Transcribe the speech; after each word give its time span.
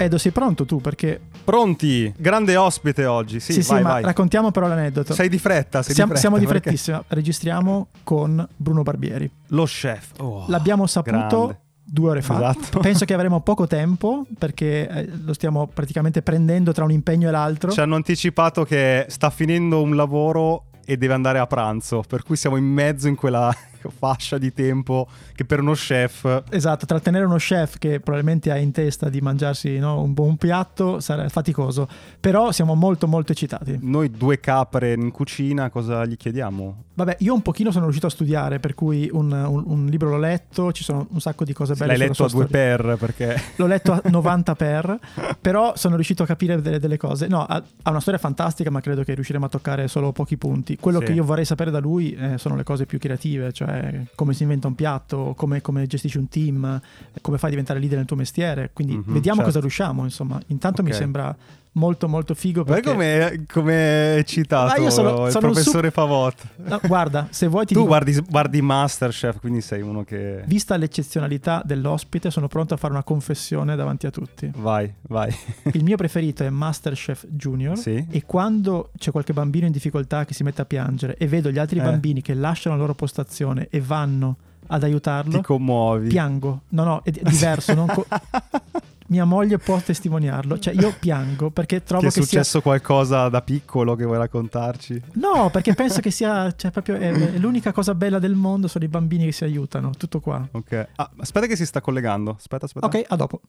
Edo, 0.00 0.16
sei 0.16 0.30
pronto 0.30 0.64
tu? 0.64 0.80
Perché... 0.80 1.20
Pronti? 1.42 2.12
Grande 2.16 2.56
ospite 2.56 3.04
oggi. 3.06 3.40
Sì, 3.40 3.52
sì, 3.54 3.68
vai, 3.68 3.78
sì 3.78 3.82
ma 3.84 3.92
vai. 3.94 4.02
raccontiamo 4.04 4.50
però 4.52 4.68
l'aneddoto. 4.68 5.12
Sei 5.12 5.28
di 5.28 5.38
fretta, 5.38 5.82
sei 5.82 5.94
siamo, 5.94 6.12
di 6.12 6.18
fretta. 6.18 6.20
siamo 6.20 6.38
di 6.38 6.46
perché- 6.46 6.68
frettissima. 6.68 7.02
Registriamo 7.08 7.88
con 8.04 8.46
Bruno 8.56 8.82
Barbieri. 8.82 9.28
Lo 9.48 9.64
chef. 9.64 10.12
Oh, 10.18 10.44
L'abbiamo 10.48 10.86
saputo 10.86 11.16
grande. 11.26 11.58
due 11.84 12.10
ore 12.10 12.22
fa. 12.22 12.34
Esatto. 12.36 12.78
Penso 12.80 13.04
che 13.04 13.14
avremo 13.14 13.40
poco 13.40 13.66
tempo 13.66 14.24
perché 14.38 14.88
eh, 14.88 15.08
lo 15.24 15.32
stiamo 15.32 15.66
praticamente 15.66 16.22
prendendo 16.22 16.72
tra 16.72 16.84
un 16.84 16.92
impegno 16.92 17.26
e 17.28 17.30
l'altro. 17.32 17.72
Ci 17.72 17.80
hanno 17.80 17.96
anticipato 17.96 18.64
che 18.64 19.06
sta 19.08 19.30
finendo 19.30 19.82
un 19.82 19.96
lavoro 19.96 20.66
e 20.84 20.96
deve 20.96 21.14
andare 21.14 21.38
a 21.40 21.46
pranzo, 21.46 22.04
per 22.06 22.22
cui 22.22 22.36
siamo 22.36 22.56
in 22.56 22.64
mezzo 22.64 23.08
in 23.08 23.16
quella 23.16 23.54
fascia 23.96 24.38
di 24.38 24.52
tempo 24.52 25.06
che 25.34 25.44
per 25.44 25.60
uno 25.60 25.72
chef 25.72 26.42
Esatto, 26.50 26.86
trattenere 26.86 27.24
uno 27.24 27.36
chef 27.36 27.78
che 27.78 28.00
probabilmente 28.00 28.50
ha 28.50 28.56
in 28.56 28.72
testa 28.72 29.08
di 29.08 29.20
mangiarsi 29.20 29.78
no, 29.78 30.00
un 30.02 30.12
buon 30.14 30.36
piatto 30.36 31.00
sarà 31.00 31.28
faticoso, 31.28 31.88
però 32.20 32.52
siamo 32.52 32.74
molto 32.74 33.06
molto 33.06 33.32
eccitati. 33.32 33.78
noi 33.82 34.10
due 34.10 34.40
capre 34.40 34.92
in 34.92 35.10
cucina 35.10 35.70
cosa 35.70 36.04
gli 36.04 36.16
chiediamo? 36.16 36.84
Vabbè, 36.94 37.16
io 37.20 37.32
un 37.32 37.42
pochino 37.42 37.70
sono 37.70 37.84
riuscito 37.84 38.08
a 38.08 38.10
studiare, 38.10 38.58
per 38.58 38.74
cui 38.74 39.08
un, 39.12 39.30
un- 39.30 39.62
un 39.66 39.86
libro 39.86 40.08
l'ho 40.10 40.18
letto, 40.18 40.72
ci 40.72 40.82
sono 40.82 41.06
un 41.10 41.20
sacco 41.20 41.44
di 41.44 41.52
cose 41.52 41.74
belle. 41.74 41.96
L'hai 41.96 42.08
letto 42.08 42.24
a 42.24 42.28
due 42.28 42.46
per 42.46 42.96
perché 42.98 43.40
L'ho 43.56 43.66
letto 43.66 43.92
a 43.92 44.02
90 44.10 44.54
per, 44.56 44.98
però 45.40 45.74
sono 45.76 45.94
riuscito 45.94 46.24
a 46.24 46.26
capire 46.26 46.60
delle, 46.60 46.80
delle 46.80 46.96
cose. 46.96 47.28
No, 47.28 47.44
ha, 47.44 47.62
ha 47.82 47.90
una 47.90 48.00
storia 48.00 48.18
fantastica, 48.18 48.70
ma 48.70 48.80
credo 48.80 49.04
che 49.04 49.14
riusciremo 49.14 49.44
a 49.46 49.48
toccare 49.48 49.86
solo 49.86 50.10
pochi 50.10 50.36
punti. 50.36 50.76
Quello 50.76 50.98
Sì. 50.98 51.04
che 51.06 51.12
io 51.12 51.22
vorrei 51.22 51.44
sapere 51.44 51.70
da 51.70 51.78
lui 51.78 52.14
eh, 52.14 52.36
sono 52.36 52.56
le 52.56 52.64
cose 52.64 52.84
più 52.84 52.98
creative, 52.98 53.52
cioè 53.52 53.77
come 54.14 54.34
si 54.34 54.42
inventa 54.42 54.66
un 54.68 54.74
piatto, 54.74 55.34
come, 55.36 55.60
come 55.60 55.86
gestisci 55.86 56.18
un 56.18 56.28
team, 56.28 56.64
eh, 57.12 57.20
come 57.20 57.36
fai 57.38 57.46
a 57.48 57.50
diventare 57.50 57.78
leader 57.78 57.98
nel 57.98 58.06
tuo 58.06 58.16
mestiere. 58.16 58.70
Quindi 58.72 58.94
Mhm, 58.94 59.02
vediamo 59.12 59.36
certo. 59.42 59.42
cosa 59.44 59.60
riusciamo, 59.60 60.02
insomma. 60.04 60.40
Intanto 60.48 60.82
mi 60.82 60.90
Ok. 60.90 60.96
sembra 60.96 61.36
molto 61.78 62.08
molto 62.08 62.34
figo 62.34 62.64
Guarda 62.64 62.92
perché... 62.94 63.36
come 63.36 63.44
come 63.50 64.16
è 64.18 64.24
citato 64.24 64.74
Ma 64.78 64.84
io 64.84 64.90
sono- 64.90 65.26
il 65.26 65.32
sono 65.32 65.50
professore 65.50 65.90
Favot. 65.90 66.34
No, 66.56 66.80
guarda, 66.86 67.28
se 67.30 67.46
vuoi 67.46 67.64
ti 67.64 67.72
Tu 67.72 67.80
dico- 67.80 67.90
guardi, 67.90 68.20
guardi 68.28 68.60
Masterchef, 68.60 69.40
quindi 69.40 69.60
sei 69.62 69.80
uno 69.80 70.04
che... 70.04 70.42
Vista 70.46 70.76
l'eccezionalità 70.76 71.62
dell'ospite, 71.64 72.30
sono 72.30 72.48
pronto 72.48 72.74
a 72.74 72.76
fare 72.76 72.92
una 72.92 73.02
confessione 73.04 73.76
davanti 73.76 74.06
a 74.06 74.10
tutti. 74.10 74.50
Vai, 74.56 74.92
vai. 75.02 75.34
Il 75.72 75.82
mio 75.84 75.96
preferito 75.96 76.42
è 76.44 76.50
Masterchef 76.50 77.26
Junior. 77.28 77.76
Sì. 77.78 78.04
E 78.10 78.24
quando 78.26 78.90
c'è 78.98 79.10
qualche 79.10 79.32
bambino 79.32 79.66
in 79.66 79.72
difficoltà 79.72 80.24
che 80.24 80.34
si 80.34 80.42
mette 80.42 80.60
a 80.62 80.64
piangere 80.64 81.16
e 81.16 81.26
vedo 81.26 81.50
gli 81.50 81.58
altri 81.58 81.78
Eh. 81.78 81.82
bambini 81.82 82.20
che 82.20 82.34
lasciano 82.34 82.74
la 82.74 82.80
loro 82.82 82.94
postazione 82.94 83.68
e 83.70 83.80
vanno 83.80 84.36
ad 84.70 84.82
aiutarlo, 84.82 85.36
Ti 85.38 85.42
commuovi. 85.42 86.08
piango. 86.08 86.62
No, 86.70 86.84
no, 86.84 87.00
è, 87.02 87.10
è 87.10 87.22
diverso. 87.30 87.72
non 87.74 87.86
co- 87.86 88.04
Mia 89.10 89.24
moglie 89.24 89.56
può 89.58 89.78
testimoniarlo. 89.80 90.58
Cioè, 90.58 90.74
io 90.74 90.94
piango 91.00 91.50
perché 91.50 91.82
trovo 91.82 92.02
Ti 92.02 92.08
è 92.08 92.10
che 92.10 92.14
sia. 92.16 92.24
successo 92.24 92.60
qualcosa 92.60 93.28
da 93.28 93.40
piccolo 93.40 93.94
che 93.94 94.04
vuoi 94.04 94.18
raccontarci? 94.18 95.00
No, 95.14 95.48
perché 95.50 95.72
penso 95.74 96.00
che 96.00 96.10
sia. 96.10 96.52
Cioè, 96.54 96.70
proprio. 96.70 96.96
È, 96.96 97.10
è 97.10 97.38
l'unica 97.38 97.72
cosa 97.72 97.94
bella 97.94 98.18
del 98.18 98.34
mondo 98.34 98.68
sono 98.68 98.84
i 98.84 98.88
bambini 98.88 99.24
che 99.24 99.32
si 99.32 99.44
aiutano. 99.44 99.90
Tutto 99.96 100.20
qua. 100.20 100.46
Ok. 100.52 100.88
Ah, 100.96 101.10
aspetta 101.18 101.46
che 101.46 101.56
si 101.56 101.64
sta 101.64 101.80
collegando. 101.80 102.34
Aspetta, 102.38 102.66
aspetta. 102.66 102.86
Ok, 102.86 103.02
a 103.08 103.16
dopo. 103.16 103.40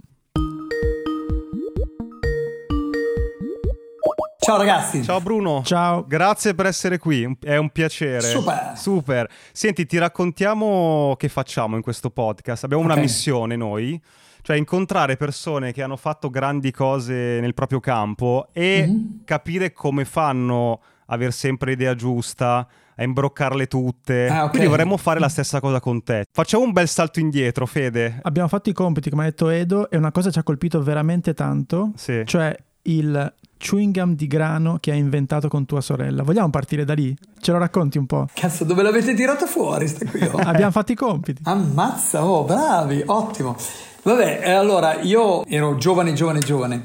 Ciao 4.41 4.57
ragazzi. 4.57 5.03
Ciao 5.03 5.19
Bruno. 5.21 5.61
Ciao. 5.63 6.05
Grazie 6.07 6.55
per 6.55 6.65
essere 6.65 6.97
qui, 6.97 7.37
è 7.41 7.57
un 7.57 7.69
piacere. 7.69 8.21
Super. 8.21 8.71
Super. 8.75 9.30
Senti, 9.52 9.85
ti 9.85 9.97
raccontiamo 9.97 11.15
che 11.19 11.27
facciamo 11.27 11.75
in 11.75 11.81
questo 11.83 12.09
podcast. 12.09 12.63
Abbiamo 12.63 12.81
una 12.83 12.93
Ok. 12.93 12.99
missione 13.02 13.55
noi, 13.55 14.02
cioè 14.50 14.58
incontrare 14.58 15.16
persone 15.16 15.72
che 15.72 15.83
hanno 15.83 15.95
fatto 15.95 16.31
grandi 16.31 16.72
cose 16.72 17.39
nel 17.39 17.53
proprio 17.53 17.80
campo 17.80 18.47
e 18.52 18.83
Mhm. 18.88 19.19
capire 19.23 19.73
come 19.73 20.05
fanno 20.05 20.80
a 21.05 21.14
aver 21.14 21.31
sempre 21.33 21.70
l'idea 21.70 21.93
giusta, 21.93 22.67
a 22.95 23.04
imbroccarle 23.04 23.67
tutte. 23.67 24.26
Ah, 24.27 24.45
ok. 24.45 24.49
Quindi 24.49 24.67
vorremmo 24.67 24.98
fare 24.98 25.20
la 25.20 25.30
stessa 25.30 25.60
cosa 25.60 25.80
con 25.80 26.02
te. 26.02 26.26
Facciamo 26.32 26.64
un 26.64 26.71
bel 26.71 26.87
salto 26.87 27.20
indietro, 27.20 27.67
Fede. 27.67 28.17
Abbiamo 28.23 28.48
fatto 28.48 28.71
i 28.71 28.73
compiti, 28.73 29.11
come 29.11 29.21
ha 29.21 29.26
detto 29.26 29.49
Edo, 29.49 29.87
e 29.87 29.98
una 29.98 30.11
cosa 30.11 30.32
ci 30.32 30.39
ha 30.39 30.43
colpito 30.43 30.81
veramente 30.81 31.36
tanto. 31.36 31.92
Sì. 31.95 32.23
Cioè 32.26 32.58
il 32.83 33.31
chewing 33.58 33.93
gum 33.93 34.16
di 34.16 34.26
grano 34.26 34.77
che 34.80 34.89
hai 34.92 34.98
inventato 34.98 35.48
con 35.48 35.67
tua 35.67 35.81
sorella. 35.81 36.23
Vogliamo 36.23 36.49
partire 36.49 36.86
da 36.86 36.93
lì? 36.95 37.16
Ce 37.39 37.52
lo 37.52 37.60
racconti 37.60 37.99
un 37.99 38.08
po'? 38.08 38.26
Cazzo, 38.33 38.64
dove 38.64 38.81
l'avete 38.81 39.14
tirato 39.14 39.45
fuori 39.45 39.87
sta 39.87 40.05
qui? 40.10 40.23
oh? 40.23 40.37
Abbiamo 40.37 40.71
fatto 40.71 40.92
i 40.92 40.95
compiti. 40.95 41.42
Ammazza, 41.45 42.26
oh, 42.26 42.45
bravi, 42.45 43.04
ottimo. 43.05 43.55
Vabbè, 44.02 44.42
eh, 44.43 44.52
allora 44.52 45.02
io 45.02 45.45
ero 45.45 45.76
giovane, 45.77 46.14
giovane, 46.14 46.39
giovane, 46.39 46.83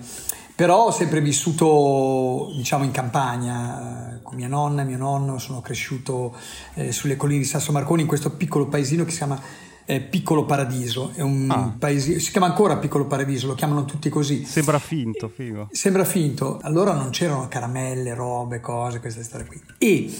però 0.54 0.86
ho 0.86 0.90
sempre 0.90 1.20
vissuto, 1.20 2.50
diciamo, 2.56 2.84
in 2.84 2.90
campagna 2.90 4.16
eh, 4.16 4.22
con 4.22 4.34
mia 4.36 4.48
nonna 4.48 4.82
mio 4.84 4.98
nonno. 4.98 5.38
Sono 5.38 5.60
cresciuto 5.60 6.34
eh, 6.74 6.92
sulle 6.92 7.16
colline 7.16 7.40
di 7.40 7.44
Sasso 7.46 7.72
Marconi 7.72 8.02
in 8.02 8.08
questo 8.08 8.30
piccolo 8.30 8.66
paesino 8.66 9.04
che 9.04 9.10
si 9.10 9.18
chiama 9.18 9.40
eh, 9.86 10.00
Piccolo 10.00 10.44
Paradiso. 10.44 11.12
È 11.14 11.20
un 11.22 11.48
Ah. 11.50 11.72
paesino, 11.78 12.18
si 12.18 12.30
chiama 12.30 12.46
ancora 12.46 12.76
Piccolo 12.78 13.06
Paradiso, 13.06 13.46
lo 13.46 13.54
chiamano 13.54 13.84
tutti 13.84 14.08
così. 14.08 14.44
Sembra 14.44 14.78
finto, 14.78 15.28
figo. 15.28 15.68
Sembra 15.70 16.04
finto. 16.04 16.58
Allora 16.62 16.92
non 16.94 17.10
c'erano 17.10 17.46
caramelle, 17.48 18.14
robe, 18.14 18.60
cose, 18.60 19.00
queste 19.00 19.22
storie 19.22 19.46
qui. 19.46 19.60
E 19.78 20.12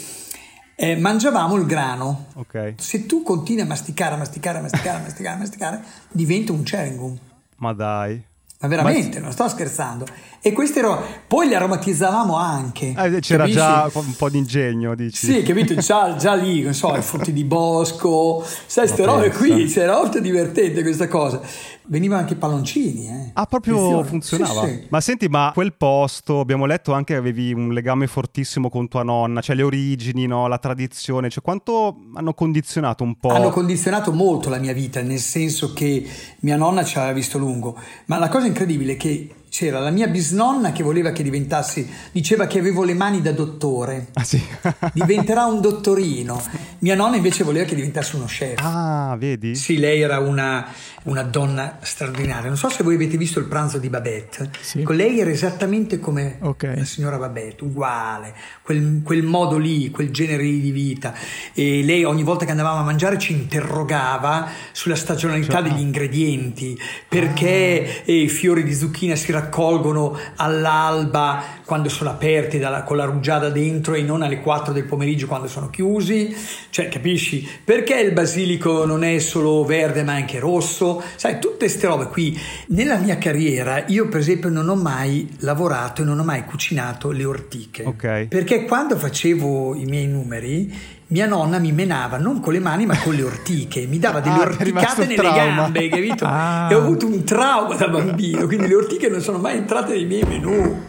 eh, 0.76 0.96
mangiavamo 0.96 1.54
il 1.56 1.66
grano. 1.66 2.26
Ok. 2.34 2.74
Se 2.76 3.06
tu 3.06 3.22
continui 3.22 3.62
a 3.62 3.66
masticare, 3.66 4.16
masticare, 4.16 4.60
masticare, 4.60 5.00
masticare, 5.00 5.38
masticare, 5.38 5.82
diventa 6.10 6.52
un 6.52 6.62
chewing 6.62 6.96
gum. 6.96 7.18
Ma 7.56 7.72
dai. 7.72 8.22
Ma 8.60 8.68
veramente, 8.68 9.20
non 9.20 9.32
sto 9.32 9.48
scherzando. 9.48 10.06
E 10.46 10.52
queste 10.52 10.80
ero... 10.80 11.02
Poi 11.26 11.48
le 11.48 11.54
aromatizzavamo 11.54 12.36
anche. 12.36 12.88
Eh, 12.88 13.20
c'era 13.20 13.44
capisci? 13.44 13.58
già 13.58 13.90
un 13.94 14.14
po' 14.14 14.28
di 14.28 14.36
ingegno, 14.36 14.94
dici. 14.94 15.24
Sì, 15.26 15.42
capito? 15.42 15.74
Già, 15.76 16.16
già 16.16 16.34
lì, 16.34 16.60
non 16.60 16.74
so, 16.74 16.94
i 16.94 17.00
frutti 17.00 17.32
di 17.32 17.44
bosco, 17.44 18.44
sai, 18.66 18.84
queste 18.84 19.06
robe 19.06 19.30
qui, 19.30 19.64
c'era 19.64 19.96
molto 19.96 20.20
divertente 20.20 20.82
questa 20.82 21.08
cosa. 21.08 21.40
Venivano 21.86 22.20
anche 22.20 22.34
i 22.34 22.36
palloncini, 22.36 23.08
eh. 23.08 23.30
Ah, 23.34 23.46
proprio 23.46 23.76
Attenzione. 23.76 24.04
funzionava. 24.04 24.66
Sì, 24.66 24.72
sì. 24.72 24.86
Ma 24.88 25.00
senti, 25.00 25.28
ma 25.28 25.50
quel 25.54 25.74
posto, 25.74 26.40
abbiamo 26.40 26.66
letto 26.66 26.92
anche 26.92 27.14
che 27.14 27.16
avevi 27.16 27.52
un 27.52 27.72
legame 27.72 28.06
fortissimo 28.06 28.68
con 28.68 28.88
tua 28.88 29.02
nonna, 29.02 29.40
cioè 29.40 29.54
le 29.54 29.62
origini, 29.62 30.26
no? 30.26 30.48
la 30.48 30.58
tradizione, 30.58 31.30
cioè 31.30 31.42
quanto 31.42 31.96
hanno 32.14 32.34
condizionato 32.34 33.04
un 33.04 33.16
po'? 33.16 33.28
Hanno 33.28 33.50
condizionato 33.50 34.12
molto 34.12 34.48
la 34.50 34.58
mia 34.58 34.72
vita, 34.72 35.00
nel 35.00 35.20
senso 35.20 35.72
che 35.72 36.06
mia 36.40 36.56
nonna 36.56 36.84
ci 36.84 36.98
aveva 36.98 37.12
visto 37.12 37.38
lungo, 37.38 37.78
ma 38.06 38.18
la 38.18 38.28
cosa 38.28 38.46
incredibile 38.46 38.92
è 38.92 38.96
che 38.96 39.28
c'era 39.54 39.78
la 39.78 39.90
mia 39.90 40.08
bisnonna 40.08 40.72
che 40.72 40.82
voleva 40.82 41.12
che 41.12 41.22
diventassi, 41.22 41.88
diceva 42.10 42.48
che 42.48 42.58
avevo 42.58 42.82
le 42.82 42.92
mani 42.92 43.22
da 43.22 43.30
dottore, 43.30 44.08
Ah 44.14 44.24
sì. 44.24 44.42
diventerà 44.92 45.44
un 45.44 45.60
dottorino. 45.60 46.42
Mia 46.80 46.96
nonna 46.96 47.14
invece 47.14 47.44
voleva 47.44 47.64
che 47.64 47.76
diventassi 47.76 48.16
uno 48.16 48.24
chef. 48.24 48.58
ah, 48.60 49.14
vedi? 49.16 49.54
Sì, 49.54 49.78
lei 49.78 50.00
era 50.00 50.18
una, 50.18 50.66
una 51.04 51.22
donna 51.22 51.78
straordinaria. 51.82 52.48
Non 52.48 52.56
so 52.56 52.68
se 52.68 52.82
voi 52.82 52.96
avete 52.96 53.16
visto 53.16 53.38
il 53.38 53.44
pranzo 53.44 53.78
di 53.78 53.88
Babette. 53.88 54.50
Sì. 54.60 54.82
Con 54.82 54.96
lei 54.96 55.20
era 55.20 55.30
esattamente 55.30 56.00
come 56.00 56.38
Ok. 56.40 56.72
la 56.76 56.84
signora 56.84 57.16
Babette, 57.16 57.62
uguale, 57.62 58.34
quel, 58.60 59.02
quel 59.04 59.22
modo 59.22 59.56
lì, 59.56 59.88
quel 59.90 60.10
genere 60.10 60.42
di 60.42 60.72
vita. 60.72 61.14
E 61.54 61.84
lei 61.84 62.02
ogni 62.02 62.24
volta 62.24 62.44
che 62.44 62.50
andavamo 62.50 62.80
a 62.80 62.82
mangiare 62.84 63.18
ci 63.18 63.32
interrogava 63.32 64.48
sulla 64.72 64.96
stagionalità 64.96 65.60
degli 65.60 65.78
ingredienti, 65.80 66.76
perché 67.08 68.04
eh, 68.04 68.12
i 68.22 68.28
fiori 68.28 68.64
di 68.64 68.74
zucchina 68.74 69.14
si 69.14 69.30
raccolgono 69.44 70.16
all'alba 70.36 71.42
quando 71.64 71.88
sono 71.88 72.10
aperti 72.10 72.58
dalla- 72.58 72.82
con 72.82 72.96
la 72.96 73.04
rugiada 73.04 73.48
dentro 73.48 73.94
e 73.94 74.02
non 74.02 74.22
alle 74.22 74.40
4 74.40 74.72
del 74.72 74.84
pomeriggio 74.84 75.26
quando 75.26 75.46
sono 75.48 75.70
chiusi. 75.70 76.34
Cioè, 76.70 76.88
capisci? 76.88 77.48
Perché 77.64 77.98
il 78.00 78.12
basilico 78.12 78.84
non 78.84 79.04
è 79.04 79.18
solo 79.18 79.64
verde 79.64 80.02
ma 80.02 80.14
anche 80.14 80.38
rosso? 80.38 81.02
Sai, 81.16 81.38
tutte 81.38 81.56
queste 81.58 81.86
robe 81.86 82.06
qui. 82.06 82.38
Nella 82.68 82.96
mia 82.96 83.18
carriera 83.18 83.84
io 83.86 84.08
per 84.08 84.20
esempio 84.20 84.48
non 84.48 84.68
ho 84.68 84.74
mai 84.74 85.28
lavorato 85.38 86.02
e 86.02 86.04
non 86.04 86.18
ho 86.18 86.24
mai 86.24 86.44
cucinato 86.44 87.10
le 87.10 87.24
ortiche. 87.24 87.84
Ok. 87.84 88.26
Perché 88.28 88.64
quando 88.64 88.96
facevo 88.96 89.74
i 89.74 89.84
miei 89.84 90.06
numeri 90.06 90.72
mia 91.08 91.26
nonna 91.26 91.58
mi 91.58 91.72
menava 91.72 92.16
non 92.18 92.40
con 92.40 92.52
le 92.52 92.60
mani 92.60 92.86
ma 92.86 92.96
con 92.98 93.14
le 93.14 93.22
ortiche, 93.22 93.86
mi 93.86 93.98
dava 93.98 94.20
delle 94.20 94.36
Ah, 94.36 94.40
orticate 94.48 95.02
nelle 95.02 95.14
trauma. 95.14 95.36
gambe, 95.36 95.88
capito? 95.88 96.24
Ah. 96.26 96.68
E 96.70 96.74
ho 96.74 96.78
avuto 96.80 97.06
un 97.06 97.22
trauma 97.24 97.74
da 97.76 97.88
bambino, 97.88 98.46
quindi 98.46 98.66
le 98.66 98.74
ortiche 98.74 99.08
non 99.08 99.20
sono 99.20 99.38
mai 99.38 99.56
entrate 99.58 99.94
nei 99.94 100.04
miei 100.06 100.24
menù. 100.24 100.82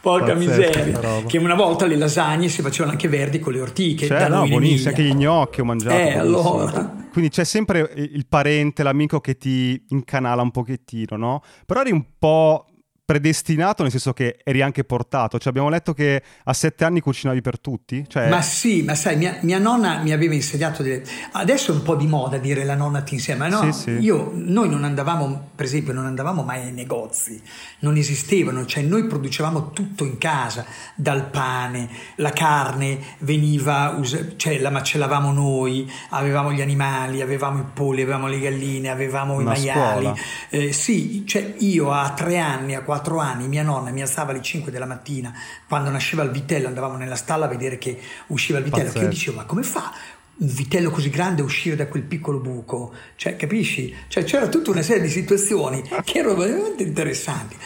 Porca 0.00 0.34
Pazzesca 0.34 0.84
miseria. 0.84 1.22
Che 1.26 1.38
una 1.38 1.54
volta 1.54 1.86
le 1.86 1.96
lasagne 1.96 2.48
si 2.48 2.62
facevano 2.62 2.92
anche 2.92 3.08
verdi 3.08 3.40
con 3.40 3.52
le 3.52 3.60
ortiche. 3.60 4.06
Cioè, 4.06 4.18
da 4.18 4.28
no, 4.28 4.44
Emilia. 4.44 4.88
anche 4.90 5.02
gli 5.02 5.12
gnocchi 5.14 5.60
ho 5.60 5.64
mangiato. 5.64 5.96
Eh, 5.96 6.12
buonissimi. 6.12 6.20
allora. 6.20 6.94
Quindi 7.10 7.30
c'è 7.30 7.44
sempre 7.44 7.90
il 7.96 8.26
parente, 8.28 8.82
l'amico 8.84 9.20
che 9.20 9.36
ti 9.36 9.82
incanala 9.88 10.40
un 10.42 10.50
pochettino, 10.52 11.16
no? 11.16 11.42
Però 11.66 11.80
eri 11.80 11.90
un 11.90 12.04
po' 12.18 12.66
predestinato 13.04 13.82
nel 13.82 13.90
senso 13.90 14.12
che 14.12 14.38
eri 14.42 14.62
anche 14.62 14.84
portato? 14.84 15.38
Cioè 15.38 15.48
abbiamo 15.48 15.68
letto 15.68 15.92
che 15.92 16.22
a 16.44 16.52
sette 16.52 16.84
anni 16.84 17.00
cucinavi 17.00 17.40
per 17.40 17.60
tutti? 17.60 18.04
Cioè... 18.08 18.28
Ma 18.28 18.40
sì, 18.40 18.82
ma 18.82 18.94
sai, 18.94 19.16
mia, 19.16 19.38
mia, 19.42 19.58
nonna 19.58 19.98
mi 19.98 20.12
aveva 20.12 20.34
insegnato, 20.34 20.82
delle... 20.82 21.02
adesso 21.32 21.72
è 21.72 21.74
un 21.74 21.82
po' 21.82 21.96
di 21.96 22.06
moda 22.06 22.38
dire 22.38 22.64
la 22.64 22.74
nonna 22.74 23.02
ti 23.02 23.14
insegna, 23.14 23.38
ma 23.38 23.48
no, 23.48 23.72
sì, 23.72 23.80
sì. 23.80 23.90
Io, 23.98 24.30
noi 24.34 24.68
non 24.68 24.84
andavamo, 24.84 25.50
per 25.54 25.66
esempio, 25.66 25.92
non 25.92 26.06
andavamo 26.06 26.42
mai 26.42 26.62
ai 26.62 26.72
negozi, 26.72 27.40
non 27.80 27.96
esistevano, 27.96 28.64
cioè 28.66 28.82
noi 28.82 29.06
producevamo 29.06 29.72
tutto 29.72 30.04
in 30.04 30.16
casa, 30.16 30.64
dal 30.94 31.28
pane, 31.28 31.88
la 32.16 32.30
carne 32.30 32.98
veniva, 33.18 34.00
cioè 34.36 34.58
la 34.58 34.70
macellavamo 34.70 35.32
noi, 35.32 35.90
avevamo 36.10 36.52
gli 36.52 36.62
animali, 36.62 37.20
avevamo 37.20 37.60
i 37.60 37.64
polli, 37.72 38.02
avevamo 38.02 38.28
le 38.28 38.38
galline, 38.38 38.88
avevamo 38.88 39.34
Una 39.34 39.42
i 39.42 39.44
maiali. 39.44 40.12
Eh, 40.48 40.72
sì, 40.72 41.26
cioè 41.26 41.54
io 41.58 41.92
a 41.92 42.10
tre 42.12 42.38
anni, 42.38 42.74
a 42.74 42.80
quattro 42.80 42.91
anni, 43.18 43.48
mia 43.48 43.62
nonna 43.62 43.90
mi 43.90 44.02
alzava 44.02 44.30
alle 44.30 44.42
5 44.42 44.70
della 44.70 44.86
mattina, 44.86 45.32
quando 45.68 45.90
nasceva 45.90 46.22
il 46.22 46.30
vitello 46.30 46.66
andavamo 46.68 46.96
nella 46.96 47.16
stalla 47.16 47.46
a 47.46 47.48
vedere 47.48 47.78
che 47.78 47.98
usciva 48.28 48.58
il 48.58 48.64
vitello, 48.64 48.84
Pazzesco. 48.84 48.98
che 48.98 49.04
io 49.06 49.10
dicevo 49.10 49.36
ma 49.38 49.44
come 49.44 49.62
fa 49.62 49.92
un 50.34 50.48
vitello 50.48 50.90
così 50.90 51.10
grande 51.10 51.42
uscire 51.42 51.76
da 51.76 51.86
quel 51.86 52.02
piccolo 52.02 52.38
buco? 52.38 52.92
Cioè, 53.16 53.36
capisci? 53.36 53.94
Cioè, 54.08 54.24
c'era 54.24 54.48
tutta 54.48 54.70
una 54.70 54.82
serie 54.82 55.02
di 55.02 55.10
situazioni 55.10 55.82
che 56.04 56.18
erano 56.18 56.36
veramente 56.36 56.82
interessanti. 56.82 57.56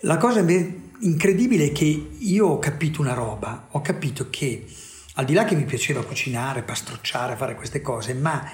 La 0.00 0.16
cosa 0.16 0.44
incredibile 1.00 1.66
è 1.66 1.72
che 1.72 2.08
io 2.18 2.46
ho 2.46 2.58
capito 2.58 3.00
una 3.00 3.14
roba, 3.14 3.68
ho 3.70 3.80
capito 3.80 4.28
che 4.30 4.66
al 5.14 5.24
di 5.24 5.32
là 5.32 5.44
che 5.44 5.54
mi 5.54 5.64
piaceva 5.64 6.04
cucinare, 6.04 6.62
pastrocciare, 6.62 7.36
fare 7.36 7.54
queste 7.54 7.80
cose, 7.80 8.14
ma 8.14 8.48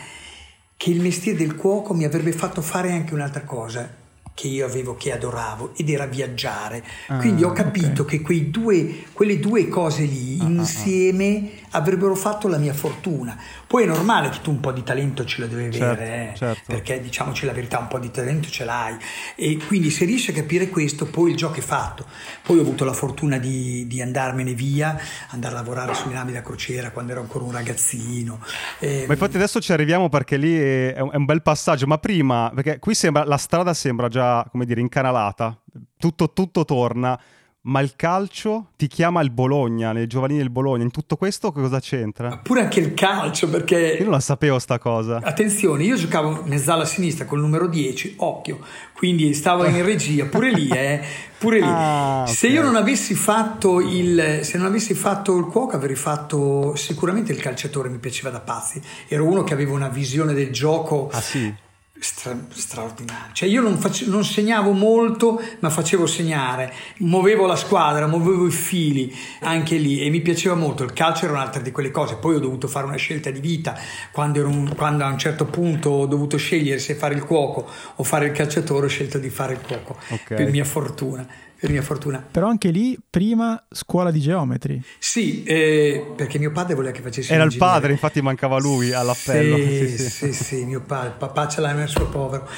che 0.77 0.91
il 0.91 1.01
mestiere 1.01 1.39
del 1.39 1.55
cuoco 1.55 1.95
mi 1.95 2.05
avrebbe 2.05 2.33
fatto 2.33 2.61
fare 2.63 2.91
anche 2.93 3.15
un'altra 3.15 3.43
cosa, 3.43 4.02
che 4.35 4.49
io 4.49 4.65
avevo, 4.65 4.97
che 4.97 5.13
adoravo, 5.13 5.73
ed 5.77 5.91
era 5.91 6.07
viaggiare. 6.07 6.83
Ah, 7.09 7.19
Quindi 7.19 7.45
ho 7.45 7.53
capito 7.53 8.03
okay. 8.03 8.23
che 8.23 8.51
due, 8.51 9.05
quelle 9.13 9.39
due 9.39 9.69
cose 9.69 10.05
lì 10.05 10.39
ah, 10.41 10.45
ah, 10.45 10.47
ah. 10.47 10.51
insieme 10.51 11.51
ah, 11.71 11.79
avrebbero 11.79 12.15
fatto 12.15 12.49
la 12.49 12.59
mia 12.59 12.73
fortuna. 12.73 13.39
Poi 13.67 13.85
è 13.85 13.87
normale 13.87 14.29
che 14.31 14.41
tu 14.43 14.51
un 14.51 14.61
po' 14.61 14.73
di 14.73 14.83
talento 14.83 15.25
ce 15.25 15.41
lo 15.41 15.47
devi 15.47 15.73
certo, 15.73 16.03
avere, 16.03 16.33
eh? 16.33 16.37
certo. 16.37 16.63
perché 16.67 17.01
diciamoci 17.01 17.47
la 17.47 17.53
verità, 17.53 17.79
un 17.79 17.89
po' 17.89 17.99
di 17.99 18.11
talento 18.11 18.49
ce 18.49 18.65
l'hai. 18.65 18.97
E 19.35 19.59
quindi 19.67 19.91
se 19.91 20.05
riesci 20.05 20.31
a 20.31 20.35
capire 20.35 20.69
questo, 20.69 21.07
poi 21.07 21.31
il 21.31 21.37
gioco 21.37 21.59
è 21.59 21.63
fatto. 21.63 22.07
Poi 22.43 22.59
ho 22.59 22.63
avuto 22.63 22.85
la 22.85 22.93
fortuna 22.93 23.39
di, 23.39 23.87
di 23.87 24.03
andarmene 24.03 24.55
via, 24.55 24.99
andare 25.31 25.55
a 25.55 25.59
lavorare 25.59 25.95
sulle 25.95 26.15
navi 26.15 26.33
da 26.33 26.43
crociera 26.43 26.91
quando 26.91 27.13
ero 27.13 27.21
ancora 27.21 27.45
un 27.45 27.53
ragazzino. 27.53 28.41
E... 28.79 29.05
Ma 29.07 29.13
infatti 29.13 29.37
adesso 29.37 29.61
ci 29.61 29.73
arriviamo 29.73 30.09
perché 30.09 30.37
lì 30.37 30.55
è 30.59 31.01
un, 31.01 31.11
è 31.13 31.17
un 31.17 31.25
bel 31.25 31.43
passaggio, 31.43 31.87
ma 31.87 31.99
prima, 31.99 32.51
perché 32.55 32.79
qui 32.79 32.95
sembra, 32.95 33.25
la 33.25 33.37
strada 33.39 33.73
sembra 33.75 34.09
già, 34.09 34.22
come 34.51 34.65
dire, 34.65 34.81
incanalata, 34.81 35.57
tutto, 35.99 36.33
tutto 36.33 36.65
torna 36.65 37.19
ma 37.65 37.81
il 37.81 37.93
calcio 37.95 38.71
ti 38.77 38.89
chiama 38.89 39.21
il 39.21 39.31
Bologna, 39.31 39.93
nei 39.93 40.09
giovanili 40.09 40.41
del 40.41 40.51
Bologna, 40.51 40.83
in 40.83 40.91
tutto 40.91 41.17
questo 41.17 41.53
cosa 41.53 41.79
c'entra? 41.79 42.41
Pure 42.43 42.63
anche 42.63 42.81
il 42.81 42.95
calcio, 42.95 43.49
perché... 43.49 43.97
Io 43.99 44.03
non 44.03 44.13
la 44.13 44.21
sapevo 44.21 44.59
sta 44.59 44.79
cosa. 44.79 45.21
Attenzione, 45.23 45.85
io 45.85 45.95
giocavo 45.95 46.43
mezzala 46.45 46.85
sinistra 46.85 47.25
col 47.25 47.39
numero 47.39 47.69
10, 47.69 48.15
occhio, 48.19 48.59
quindi 48.95 49.33
stavo 49.35 49.65
in 49.65 49.81
regia, 49.85 50.25
pure 50.25 50.51
lì, 50.51 50.69
eh, 50.69 51.01
pure 51.39 51.61
lì. 51.61 51.71
Ah, 51.83 52.23
okay. 52.23 52.35
Se 52.35 52.49
io 52.49 52.63
non 52.63 52.77
avessi 52.77 53.15
fatto 53.15 53.81
il, 53.81 54.41
se 54.43 54.59
non 54.59 54.67
avessi 54.67 54.95
fatto 54.95 55.37
il 55.39 55.47
cuoco 55.47 55.75
avrei 55.75 55.97
fatto 55.97 56.75
sicuramente 56.77 57.33
il 57.33 57.41
calciatore, 57.41 57.89
mi 57.89 57.99
piaceva 57.99 58.31
da 58.31 58.41
pazzi. 58.41 58.81
Ero 59.09 59.25
uno 59.25 59.43
che 59.43 59.55
aveva 59.55 59.73
una 59.73 59.89
visione 59.89 60.35
del 60.35 60.51
gioco... 60.51 61.09
Ah 61.13 61.21
sì? 61.21 61.53
Stra- 61.99 62.47
straordinario. 62.49 63.33
Cioè 63.33 63.49
io 63.49 63.61
non, 63.61 63.79
face- 63.79 64.07
non, 64.07 64.25
segnavo 64.25 64.73
molto, 64.73 65.41
ma 65.61 65.71
facevo 65.71 66.07
segnare, 66.07 66.73
muovevo 66.99 67.47
la 67.47 67.55
squadra, 67.55 68.07
muovevo 68.07 68.47
i 68.47 68.51
fili 68.51 69.15
anche 69.41 69.77
lì 69.77 70.01
e 70.01 70.09
mi 70.11 70.21
piaceva 70.21 70.55
molto. 70.55 70.83
Il 70.85 70.95
calcio 70.95 71.27
era 71.27 71.35
un'altra 71.35 71.61
di 71.61 71.71
quelle 71.71 71.91
cose. 71.91 72.17
Poi 72.17 72.37
ho 72.37 72.41
dovuto 72.41 72.67
fare 72.67 72.87
una 72.87 72.97
scelta 72.97 73.31
di 73.31 73.41
vita 73.41 73.79
quando, 74.11 74.45
un, 74.47 74.75
quando 74.75 75.05
a 75.05 75.09
un 75.09 75.19
certo 75.19 75.45
punto 75.45 75.91
ho 75.91 76.07
dovuto 76.07 76.37
scegliere 76.39 76.79
se 76.79 76.95
fare 76.95 77.15
il 77.15 77.25
cuoco 77.25 77.69
o 77.97 78.03
fare 78.03 78.27
il 78.27 78.33
calciatore, 78.33 78.87
ho 78.87 78.89
scelto 78.89 79.19
di 79.19 79.31
fare 79.31 79.53
il 79.53 79.61
cuoco 79.61 79.97
okay. 80.09 80.37
per 80.37 80.51
mia 80.51 80.65
fortuna 80.65 81.27
per 81.63 81.71
mia 81.71 81.83
fortuna. 81.83 82.27
Però 82.29 82.49
anche 82.49 82.71
lì, 82.71 82.99
prima 83.09 83.63
scuola 83.71 84.11
di 84.11 84.19
geometri. 84.19 84.83
Sì, 84.99 85.45
eh, 85.45 86.13
perché 86.17 86.41
mio 86.41 86.51
padre 86.51 86.75
voleva 86.75 86.93
che 86.93 87.03
facessi 87.03 87.33
Era 87.33 87.45
il 87.45 87.57
padre, 87.57 87.93
infatti 87.93 88.21
mancava 88.21 88.59
lui 88.59 88.93
all'appello. 88.93 89.57
Sì, 89.59 89.87
sì, 89.87 89.97
sì, 89.97 90.11
sì, 90.11 90.33
sì 90.33 90.65
mio 90.65 90.81
padre, 90.81 91.15
papà 91.17 91.47
ce 91.47 91.61
l'ha 91.61 91.71
nel 91.71 91.87
suo 91.87 92.09
povero 92.09 92.49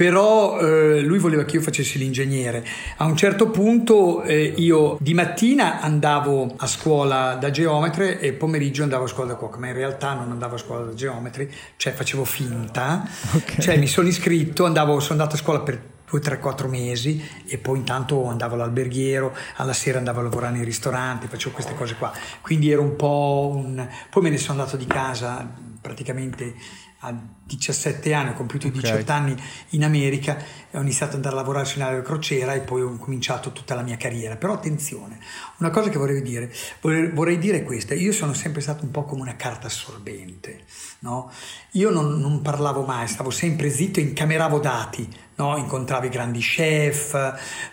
però 0.00 0.58
eh, 0.58 1.02
lui 1.02 1.18
voleva 1.18 1.44
che 1.44 1.56
io 1.56 1.62
facessi 1.62 1.98
l'ingegnere. 1.98 2.64
A 2.96 3.04
un 3.04 3.18
certo 3.18 3.50
punto 3.50 4.22
eh, 4.22 4.54
io 4.56 4.96
di 4.98 5.12
mattina 5.12 5.82
andavo 5.82 6.54
a 6.56 6.66
scuola 6.66 7.34
da 7.34 7.50
geometri 7.50 8.18
e 8.18 8.32
pomeriggio 8.32 8.82
andavo 8.82 9.04
a 9.04 9.08
scuola 9.08 9.32
da 9.32 9.36
cuoco, 9.36 9.58
ma 9.58 9.66
in 9.66 9.74
realtà 9.74 10.14
non 10.14 10.30
andavo 10.30 10.54
a 10.54 10.58
scuola 10.58 10.86
da 10.86 10.94
geometri, 10.94 11.52
cioè 11.76 11.92
facevo 11.92 12.24
finta, 12.24 13.06
okay. 13.34 13.60
cioè 13.60 13.76
mi 13.76 13.86
sono 13.86 14.08
iscritto, 14.08 14.64
andavo, 14.64 15.00
sono 15.00 15.20
andato 15.20 15.36
a 15.36 15.38
scuola 15.38 15.60
per 15.60 15.89
due, 16.10 16.20
tre, 16.20 16.40
quattro 16.40 16.68
mesi 16.68 17.24
e 17.46 17.56
poi 17.58 17.78
intanto 17.78 18.26
andavo 18.26 18.56
all'alberghiero, 18.56 19.34
alla 19.56 19.72
sera 19.72 19.98
andavo 19.98 20.20
a 20.20 20.24
lavorare 20.24 20.56
nei 20.56 20.64
ristoranti, 20.64 21.28
facevo 21.28 21.54
queste 21.54 21.74
cose 21.74 21.94
qua. 21.94 22.12
Quindi 22.40 22.70
ero 22.70 22.82
un 22.82 22.96
po' 22.96 23.52
un... 23.54 23.88
Poi 24.10 24.22
me 24.22 24.30
ne 24.30 24.38
sono 24.38 24.58
andato 24.58 24.76
di 24.76 24.86
casa 24.86 25.48
praticamente 25.80 26.54
a 27.02 27.14
17 27.44 28.12
anni, 28.12 28.30
ho 28.30 28.34
compiuto 28.34 28.66
i 28.66 28.70
18 28.70 29.00
okay. 29.00 29.16
anni 29.16 29.42
in 29.70 29.84
America 29.84 30.36
e 30.70 30.76
ho 30.76 30.82
iniziato 30.82 31.12
ad 31.12 31.16
andare 31.16 31.34
a 31.34 31.38
lavorare 31.38 31.64
su 31.64 31.78
un'aereo 31.78 32.02
crociera 32.02 32.52
e 32.52 32.60
poi 32.60 32.82
ho 32.82 32.96
cominciato 32.96 33.52
tutta 33.52 33.74
la 33.74 33.82
mia 33.82 33.96
carriera. 33.96 34.36
Però 34.36 34.52
attenzione, 34.52 35.18
una 35.58 35.70
cosa 35.70 35.88
che 35.88 35.96
vorrei 35.96 36.20
dire, 36.20 36.52
vorrei, 36.82 37.10
vorrei 37.10 37.38
dire 37.38 37.62
questa, 37.62 37.94
io 37.94 38.12
sono 38.12 38.34
sempre 38.34 38.60
stato 38.60 38.84
un 38.84 38.90
po' 38.90 39.04
come 39.04 39.22
una 39.22 39.36
carta 39.36 39.66
assorbente, 39.68 40.64
no? 41.00 41.32
Io 41.72 41.90
non, 41.90 42.20
non 42.20 42.42
parlavo 42.42 42.84
mai, 42.84 43.08
stavo 43.08 43.30
sempre 43.30 43.70
zitto 43.70 43.98
e 43.98 44.02
incameravo 44.02 44.58
dati, 44.58 45.08
no? 45.40 45.56
incontravo 45.56 46.06
i 46.06 46.10
grandi 46.10 46.40
chef, 46.40 47.12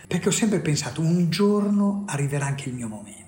perché 0.08 0.30
ho 0.30 0.31
sempre 0.31 0.60
pensato 0.60 1.02
un 1.02 1.30
giorno 1.30 2.06
arriverà 2.08 2.46
anche 2.46 2.69
il 2.69 2.75
mio 2.75 2.88
momento. 2.88 3.26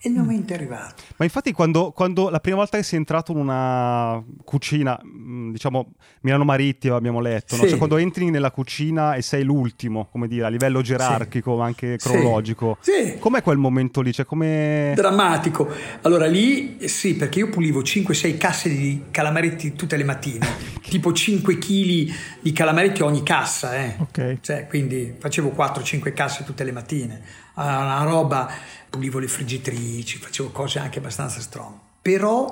E 0.00 0.08
il 0.08 0.14
momento 0.14 0.52
è 0.52 0.56
arrivato. 0.56 1.02
Ma 1.16 1.24
infatti 1.24 1.52
quando, 1.52 1.90
quando, 1.90 2.28
la 2.28 2.38
prima 2.38 2.58
volta 2.58 2.76
che 2.76 2.84
sei 2.84 2.98
entrato 2.98 3.32
in 3.32 3.38
una 3.38 4.22
cucina, 4.44 4.98
mm, 5.04 5.50
diciamo 5.50 5.92
Milano 6.20 6.44
Marittima 6.44 6.94
abbiamo 6.94 7.20
letto, 7.20 7.56
sì. 7.56 7.62
no? 7.62 7.68
cioè 7.68 7.78
quando 7.78 7.96
entri 7.96 8.30
nella 8.30 8.52
cucina 8.52 9.14
e 9.14 9.22
sei 9.22 9.42
l'ultimo, 9.42 10.06
come 10.10 10.28
dire, 10.28 10.44
a 10.44 10.48
livello 10.48 10.82
gerarchico, 10.82 11.52
sì. 11.52 11.58
ma 11.58 11.64
anche 11.64 11.96
cronologico, 11.96 12.78
sì. 12.80 13.16
com'è 13.18 13.42
quel 13.42 13.58
momento 13.58 14.00
lì? 14.00 14.12
Cioè, 14.12 14.24
com'è... 14.24 14.92
Drammatico. 14.94 15.68
Allora 16.02 16.26
lì 16.26 16.86
sì, 16.86 17.14
perché 17.16 17.40
io 17.40 17.48
pulivo 17.48 17.80
5-6 17.80 18.36
casse 18.38 18.68
di 18.68 19.06
calamaretti 19.10 19.74
tutte 19.74 19.96
le 19.96 20.04
mattine, 20.04 20.46
tipo 20.88 21.12
5 21.12 21.58
kg 21.58 22.12
di 22.40 22.52
calamaretti 22.52 23.02
ogni 23.02 23.24
cassa, 23.24 23.76
eh. 23.76 23.96
okay. 23.98 24.38
cioè, 24.42 24.66
quindi 24.68 25.14
facevo 25.18 25.52
4-5 25.56 26.12
casse 26.12 26.44
tutte 26.44 26.62
le 26.62 26.72
mattine, 26.72 27.20
una 27.62 28.02
roba 28.04 28.50
pulivo 28.88 29.18
le 29.18 29.28
friggitrici, 29.28 30.18
facevo 30.18 30.50
cose 30.50 30.78
anche 30.78 30.98
abbastanza 30.98 31.40
strong. 31.40 31.74
Però 32.00 32.50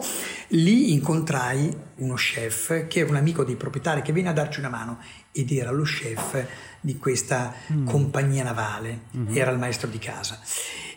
lì 0.48 0.92
incontrai 0.92 1.75
uno 1.96 2.14
chef 2.14 2.86
che 2.88 3.00
era 3.00 3.10
un 3.10 3.16
amico 3.16 3.44
dei 3.44 3.54
proprietari 3.56 4.02
che 4.02 4.12
venne 4.12 4.28
a 4.28 4.32
darci 4.32 4.58
una 4.58 4.68
mano 4.68 4.98
ed 5.32 5.50
era 5.50 5.70
lo 5.70 5.84
chef 5.84 6.44
di 6.80 6.98
questa 6.98 7.54
mm. 7.72 7.86
compagnia 7.86 8.42
navale, 8.42 9.02
mm-hmm. 9.16 9.36
era 9.36 9.50
il 9.50 9.58
maestro 9.58 9.88
di 9.88 9.98
casa. 9.98 10.40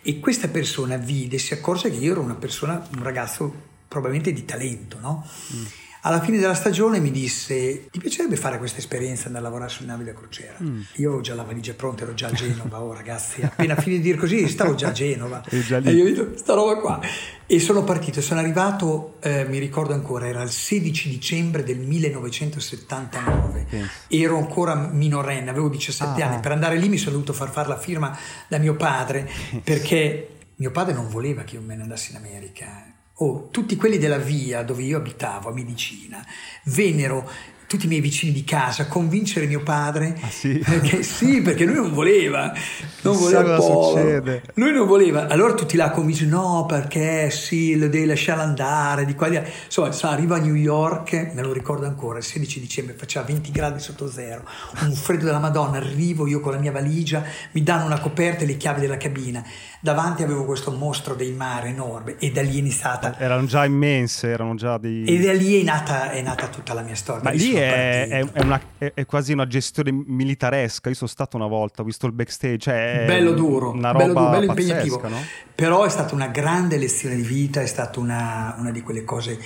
E 0.02 0.20
questa 0.20 0.48
persona 0.48 0.98
vide, 0.98 1.38
si 1.38 1.54
accorse 1.54 1.90
che 1.90 1.98
io 1.98 2.12
ero 2.12 2.22
una 2.22 2.36
persona, 2.36 2.86
un 2.96 3.04
ragazzo 3.04 3.68
probabilmente 3.88 4.34
di 4.34 4.46
talento, 4.46 5.00
no? 5.00 5.26
Mm 5.54 5.79
alla 6.02 6.22
fine 6.22 6.38
della 6.38 6.54
stagione 6.54 7.00
mi 7.00 7.12
disse: 7.12 7.88
Ti 7.90 8.00
piacerebbe 8.00 8.36
fare 8.36 8.58
questa 8.58 8.78
esperienza 8.78 9.28
andare 9.28 9.46
a 9.46 9.48
lavorare 9.50 9.72
sulle 9.72 9.88
navi 9.88 10.06
da 10.06 10.14
crociera? 10.14 10.56
Mm. 10.62 10.82
Io 10.96 11.08
avevo 11.08 11.22
già 11.22 11.36
la 11.36 11.44
valigia 11.44 11.74
pronta, 11.74 12.04
ero 12.04 12.14
già 12.14 12.28
a 12.28 12.32
Genova. 12.32 12.78
Oh, 12.90 12.94
ragazzi, 12.94 13.42
appena 13.42 13.76
finito 13.76 14.02
di 14.02 14.08
dire 14.08 14.18
così, 14.18 14.48
stavo 14.48 14.74
già 14.74 14.88
a 14.88 14.92
Genova. 14.94 15.44
e 15.50 15.92
io 15.92 16.04
ho 16.04 16.08
detto: 16.08 16.38
Sta 16.38 16.54
roba 16.54 16.78
qua. 16.78 17.02
E 17.46 17.60
sono 17.60 17.84
partito, 17.84 18.22
sono 18.22 18.40
arrivato, 18.40 19.16
eh, 19.22 19.44
mi 19.46 19.58
ricordo 19.58 19.94
ancora, 19.94 20.28
era 20.28 20.42
il 20.44 20.52
16 20.52 21.10
dicembre 21.10 21.64
del 21.64 21.80
1979. 21.80 23.66
Yes. 23.70 23.90
Ero 24.08 24.38
ancora 24.38 24.76
minorenne, 24.76 25.50
avevo 25.50 25.68
17 25.68 26.22
ah. 26.22 26.28
anni. 26.28 26.40
Per 26.40 26.52
andare 26.52 26.78
lì 26.78 26.88
mi 26.88 26.98
sono 26.98 27.14
dovuto 27.14 27.34
far 27.34 27.50
fare 27.50 27.68
la 27.68 27.78
firma 27.78 28.18
da 28.48 28.58
mio 28.60 28.76
padre 28.76 29.30
perché 29.64 30.30
mio 30.56 30.72
padre 30.72 30.94
non 30.94 31.10
voleva 31.10 31.44
che 31.44 31.56
io 31.56 31.62
me 31.62 31.76
ne 31.76 31.82
andassi 31.82 32.12
in 32.12 32.18
America 32.18 32.99
oh, 33.20 33.50
tutti 33.50 33.76
quelli 33.76 33.98
della 33.98 34.18
via 34.18 34.64
dove 34.64 34.84
io 34.84 34.98
abitavo, 34.98 35.50
a 35.50 35.54
Medicina, 35.54 36.26
vennero 36.66 37.30
tutti 37.70 37.86
i 37.86 37.88
miei 37.88 38.02
vicini 38.02 38.32
di 38.32 38.44
casa, 38.44 38.88
convincere 38.88 39.46
mio 39.46 39.62
padre. 39.62 40.18
Ah, 40.22 40.30
sì? 40.30 40.58
Perché, 40.66 41.04
sì, 41.04 41.40
perché 41.44 41.66
lui 41.66 41.76
non 41.76 41.94
voleva. 41.94 42.52
Non 43.04 43.16
voleva 43.16 43.44
cosa 43.44 43.62
succede. 43.62 44.42
Lui 44.56 44.72
non 44.72 44.88
voleva. 44.88 45.28
Allora 45.28 45.54
tutti 45.54 45.78
là 45.78 45.92
convinci, 45.92 46.26
no, 46.26 46.66
perché 46.68 47.30
sì, 47.30 47.78
lo 47.78 47.88
devi 47.88 48.06
lasciare 48.06 48.42
andare, 48.42 49.06
di 49.06 49.14
qua 49.14 49.30
di 49.30 49.36
là. 49.36 49.44
Insomma, 49.66 49.92
so, 49.92 50.08
arriva 50.08 50.38
a 50.38 50.40
New 50.40 50.56
York, 50.56 51.32
me 51.36 51.44
lo 51.44 51.54
ricordo 51.54 51.86
ancora, 51.86 52.18
il 52.18 52.24
16 52.24 52.60
dicembre, 52.60 52.96
faceva 52.96 53.26
20 53.26 53.52
gradi 53.52 53.80
sotto 53.80 54.10
zero, 54.10 54.44
un 54.82 54.94
freddo 54.94 55.26
della 55.26 55.38
Madonna, 55.38 55.78
arrivo 55.78 56.26
io 56.26 56.40
con 56.40 56.54
la 56.54 56.60
mia 56.60 56.72
valigia, 56.72 57.24
mi 57.52 57.62
danno 57.62 57.86
una 57.86 58.00
coperta 58.00 58.46
e 58.46 58.48
le 58.48 58.58
chiavi 58.58 58.82
della 58.82 58.98
cabina. 58.98 59.46
Davanti 59.82 60.24
avevo 60.24 60.44
questo 60.44 60.72
mostro 60.72 61.16
dei 61.16 61.32
mari 61.32 61.70
enorme 61.70 62.18
e 62.18 62.32
da 62.32 62.42
lì 62.42 62.56
è 62.56 62.58
iniziata... 62.58 63.18
Erano 63.18 63.46
già 63.46 63.64
immense, 63.64 64.28
erano 64.28 64.56
già 64.56 64.78
dei... 64.78 65.06
E 65.06 65.20
da 65.20 65.32
lì 65.32 65.62
è 65.62 65.64
nata, 65.64 66.12
è 66.12 66.22
nata 66.22 66.48
tutta 66.48 66.74
la 66.74 66.82
mia 66.82 66.96
storia. 66.96 67.24
Ma 67.24 67.30
lì 67.30 67.54
è, 67.54 68.08
è, 68.10 68.42
una, 68.42 68.60
è, 68.78 69.06
quasi 69.06 69.32
una 69.32 69.48
gestione 69.48 69.92
militaresca. 69.92 70.90
Io 70.90 70.96
sono 70.96 71.10
stato 71.10 71.38
una 71.38 71.48
volta, 71.48 71.82
ho 71.82 71.86
visto 71.86 72.06
il 72.08 72.12
backstage. 72.12 72.58
Cioè 72.58 73.04
bello 73.08 73.32
duro, 73.32 73.72
una 73.72 73.92
roba 73.92 74.04
bello, 74.04 74.20
duro, 74.20 74.30
bello 74.32 74.46
impegnativo. 74.46 75.08
No? 75.08 75.18
Però 75.56 75.86
è 75.86 75.90
stata 75.90 76.14
una 76.14 76.28
grande 76.28 76.78
lezione 76.78 77.16
di 77.16 77.22
vita, 77.22 77.62
è 77.62 77.66
stata 77.66 78.02
una, 78.02 78.56
una 78.58 78.72
di 78.72 78.82
quelle 78.82 79.06
cose 79.06 79.40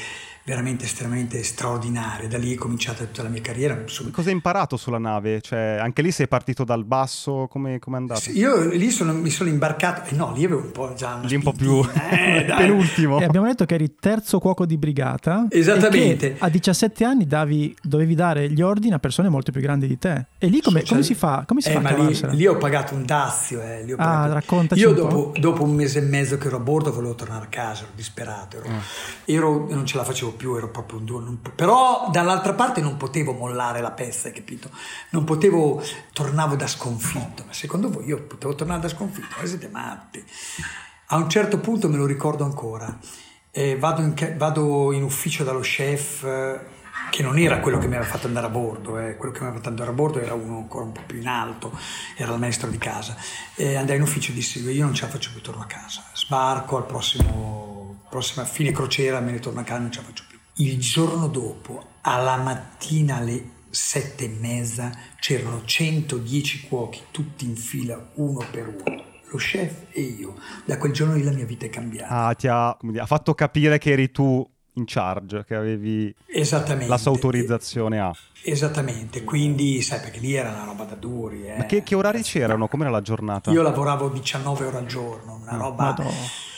veramente 0.45 0.83
estremamente 0.85 1.41
straordinaria. 1.43 2.27
Da 2.27 2.37
lì 2.37 2.53
è 2.53 2.57
cominciata 2.57 3.03
tutta 3.05 3.23
la 3.23 3.29
mia 3.29 3.41
carriera. 3.41 3.81
Cosa 4.11 4.27
hai 4.29 4.35
imparato 4.35 4.75
sulla 4.77 4.97
nave? 4.97 5.39
Cioè, 5.41 5.77
anche 5.79 6.01
lì 6.01 6.11
sei 6.11 6.27
partito 6.27 6.63
dal 6.63 6.83
basso? 6.83 7.47
Come 7.49 7.75
è 7.75 7.79
andato? 7.95 8.19
Sì, 8.19 8.37
io 8.37 8.69
lì 8.69 8.89
sono, 8.91 9.13
mi 9.13 9.29
sono 9.29 9.49
imbarcato, 9.49 10.09
eh 10.13 10.15
no, 10.15 10.33
lì 10.35 10.43
avevo 10.45 10.61
un 10.61 10.71
po' 10.71 10.93
già 10.95 11.15
una 11.15 11.27
Lì 11.27 11.35
un 11.35 11.43
po' 11.43 11.53
più 11.53 11.81
eh, 12.11 12.43
penultimo. 12.57 13.19
E 13.19 13.23
abbiamo 13.23 13.45
detto 13.47 13.65
che 13.65 13.75
eri 13.75 13.95
terzo 13.99 14.39
cuoco 14.39 14.65
di 14.65 14.77
brigata. 14.77 15.47
Esattamente. 15.49 16.35
a 16.39 16.49
17 16.49 17.03
anni 17.05 17.25
davi, 17.25 17.75
dovevi 17.81 18.15
dare 18.15 18.49
gli 18.49 18.61
ordini 18.61 18.93
a 18.93 18.99
persone 18.99 19.29
molto 19.29 19.51
più 19.51 19.61
grandi 19.61 19.87
di 19.87 19.97
te. 19.97 20.25
E 20.37 20.47
lì 20.47 20.61
come, 20.61 20.79
Cioè, 20.79 20.89
come 20.89 21.03
si 21.03 21.15
fa? 21.15 21.43
Come 21.47 21.61
si 21.61 21.69
eh, 21.69 21.73
fa 21.73 21.79
ma 21.79 21.89
a 21.89 21.95
lì, 21.95 22.19
lì 22.35 22.47
ho 22.47 22.57
pagato 22.57 22.93
un 22.95 23.05
dazio. 23.05 23.61
Eh, 23.61 23.83
lì 23.85 23.93
ho 23.93 23.95
Ah, 23.97 24.05
pagato- 24.05 24.33
raccontaci 24.33 24.81
Io 24.81 24.89
un 24.89 24.95
po'. 24.95 25.01
dopo, 25.01 25.33
dopo 25.39 25.63
un 25.63 25.73
mese 25.73 25.99
e 25.99 26.01
mezzo 26.01 26.37
che 26.37 26.47
ero 26.47 26.57
a 26.57 26.59
bordo 26.59 26.91
volevo 26.91 27.15
tornare 27.15 27.45
a 27.45 27.47
casa, 27.47 27.83
ero 27.83 27.91
disperato. 27.95 28.57
Ero, 28.57 28.67
Ah. 28.67 28.81
ero- 29.25 29.67
non 29.69 29.85
ce 29.85 29.97
la 29.97 30.03
facevo 30.03 30.31
più, 30.33 30.55
ero 30.55 30.69
proprio 30.69 30.99
un 30.99 31.41
po- 31.41 31.51
però 31.51 32.09
dall'altra 32.11 32.53
parte 32.53 32.81
non 32.81 32.97
potevo 32.97 33.33
mollare 33.33 33.81
la 33.81 33.91
peste, 33.91 34.31
capito? 34.31 34.69
Non 35.11 35.23
potevo, 35.23 35.81
tornavo 36.11 36.55
da 36.55 36.67
sconfitto. 36.67 37.43
Ma 37.45 37.53
secondo 37.53 37.89
voi 37.89 38.05
io 38.05 38.21
potevo 38.23 38.55
tornare 38.55 38.81
da 38.81 38.89
sconfitto? 38.89 39.35
Ma 39.39 39.45
siete 39.45 39.69
matti. 39.69 40.23
A 41.07 41.17
un 41.17 41.29
certo 41.29 41.59
punto 41.59 41.89
me 41.89 41.97
lo 41.97 42.05
ricordo 42.05 42.43
ancora. 42.43 42.97
eh, 43.51 43.77
vado, 43.77 44.01
in, 44.01 44.15
vado 44.37 44.91
in 44.91 45.03
ufficio 45.03 45.43
dallo 45.43 45.59
chef. 45.59 46.23
eh, 46.23 46.81
che 47.09 47.21
non 47.21 47.37
era 47.37 47.59
quello 47.59 47.77
che 47.77 47.87
mi 47.87 47.95
aveva 47.95 48.09
fatto 48.09 48.27
andare 48.27 48.47
a 48.47 48.49
bordo, 48.49 48.97
eh. 48.97 49.15
quello 49.17 49.31
che 49.31 49.39
mi 49.39 49.45
aveva 49.47 49.57
fatto 49.57 49.69
andare 49.69 49.89
a 49.89 49.93
bordo 49.93 50.19
era 50.19 50.33
uno 50.33 50.57
ancora 50.57 50.85
un 50.85 50.91
po' 50.93 51.01
più 51.05 51.19
in 51.19 51.27
alto, 51.27 51.71
era 52.15 52.33
il 52.33 52.39
maestro 52.39 52.69
di 52.69 52.77
casa. 52.77 53.15
E 53.55 53.75
andai 53.75 53.97
in 53.97 54.01
ufficio 54.01 54.31
e 54.31 54.35
dissi: 54.35 54.59
Io 54.63 54.85
non 54.85 54.93
ce 54.93 55.03
la 55.05 55.11
faccio 55.11 55.31
più, 55.31 55.41
torno 55.41 55.61
a 55.61 55.65
casa. 55.65 56.03
Sbarco 56.13 56.77
al 56.77 56.85
prossimo, 56.85 57.72
prossima 58.13 58.45
fine 58.45 58.71
crociera, 58.71 59.19
me 59.19 59.31
ne 59.31 59.39
torno 59.39 59.61
a 59.61 59.63
casa, 59.63 59.79
non 59.79 59.91
ce 59.91 60.01
la 60.01 60.05
faccio 60.05 60.23
più. 60.29 60.37
Il 60.57 60.79
giorno 60.79 61.27
dopo, 61.27 61.83
alla 62.01 62.37
mattina 62.37 63.15
alle 63.15 63.43
sette 63.71 64.25
e 64.25 64.37
mezza, 64.39 64.91
c'erano 65.19 65.63
110 65.65 66.67
cuochi, 66.67 67.01
tutti 67.09 67.43
in 67.45 67.55
fila, 67.55 68.11
uno 68.15 68.45
per 68.51 68.67
uno. 68.67 69.03
Lo 69.31 69.37
chef 69.37 69.85
e 69.89 70.01
io. 70.01 70.35
Da 70.63 70.77
quel 70.77 70.91
giorno 70.91 71.15
lì 71.15 71.23
la 71.23 71.31
mia 71.31 71.45
vita 71.45 71.65
è 71.65 71.69
cambiata. 71.71 72.27
Ah, 72.27 72.33
ti 72.35 72.47
ha, 72.47 72.77
dire, 72.81 72.99
ha 73.01 73.07
fatto 73.07 73.33
capire 73.33 73.79
che 73.79 73.93
eri 73.93 74.11
tu 74.11 74.47
in 74.73 74.83
charge, 74.85 75.43
che 75.43 75.55
avevi 75.55 76.13
Esattamente. 76.27 76.87
la 76.87 76.99
sua 76.99 77.09
autorizzazione 77.09 77.99
a... 77.99 78.15
Esattamente, 78.43 79.23
quindi 79.23 79.81
sai 79.81 80.01
perché 80.01 80.19
lì 80.19 80.33
era 80.35 80.49
una 80.49 80.65
roba 80.65 80.83
da 80.83 80.93
duri. 80.93 81.47
eh. 81.47 81.57
Ma 81.57 81.65
che, 81.65 81.81
che 81.81 81.95
orari 81.95 82.21
c'erano? 82.21 82.67
Com'era 82.67 82.91
la 82.91 83.01
giornata? 83.01 83.49
Io 83.49 83.63
lavoravo 83.63 84.09
19 84.09 84.65
ore 84.65 84.77
al 84.77 84.85
giorno, 84.85 85.39
una 85.41 85.57
roba... 85.57 85.83
Madonna. 85.85 86.51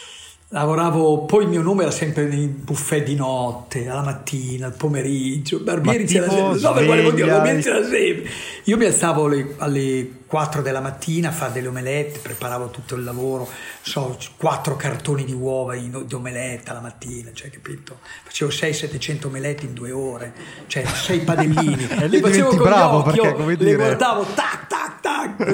Lavoravo, 0.56 1.26
poi 1.26 1.44
il 1.44 1.50
mio 1.50 1.62
nome 1.62 1.82
era 1.82 1.92
sempre 1.92 2.28
nei 2.28 2.48
buffet 2.48 3.04
di 3.04 3.16
notte, 3.16 3.90
alla 3.90 4.02
mattina, 4.02 4.68
al 4.68 4.74
pomeriggio, 4.74 5.60
Barbieri 5.60 6.06
c'era 6.06 6.30
sempre, 6.30 6.62
no, 6.62 6.72
per 6.72 6.86
quale 6.86 7.02
motivo? 7.02 7.28
Barbieri 7.28 7.62
c'era 7.62 7.84
sempre. 7.84 8.30
Io 8.64 8.78
mi 8.78 8.86
alzavo 8.86 9.26
alle, 9.26 9.54
alle 9.58 10.10
4 10.28 10.62
della 10.62 10.82
mattina 10.82 11.30
a 11.30 11.32
fare 11.32 11.54
delle 11.54 11.68
omelette, 11.68 12.20
preparavo 12.20 12.70
tutto 12.70 12.96
il 12.96 13.04
lavoro, 13.04 13.48
so, 13.82 14.18
quattro 14.38 14.76
cartoni 14.76 15.24
di 15.24 15.34
uova 15.34 15.76
in, 15.76 16.04
di 16.06 16.14
omeletta 16.14 16.74
la 16.74 16.82
mattina, 16.82 17.32
cioè, 17.34 17.50
capito? 17.50 18.00
Facevo 18.24 18.52
600-700 18.52 19.28
omelette 19.28 19.66
in 19.66 19.74
due 19.74 19.92
ore, 19.92 20.34
cioè 20.68 20.86
sei 20.86 21.20
padellini. 21.20 21.74
E 21.96 22.08
lì 22.08 22.20
Le 22.20 22.28
facevo 22.28 22.50
con 22.50 22.58
gli 22.58 22.62
bravo, 22.62 22.98
occhi, 22.98 23.20
perché, 23.20 23.34
come 23.34 23.56
le 23.56 23.58
dire- 23.58 23.76
guardavo, 23.76 24.26
tac, 24.34 24.68
tac, 24.68 25.00
tac. 25.02 25.52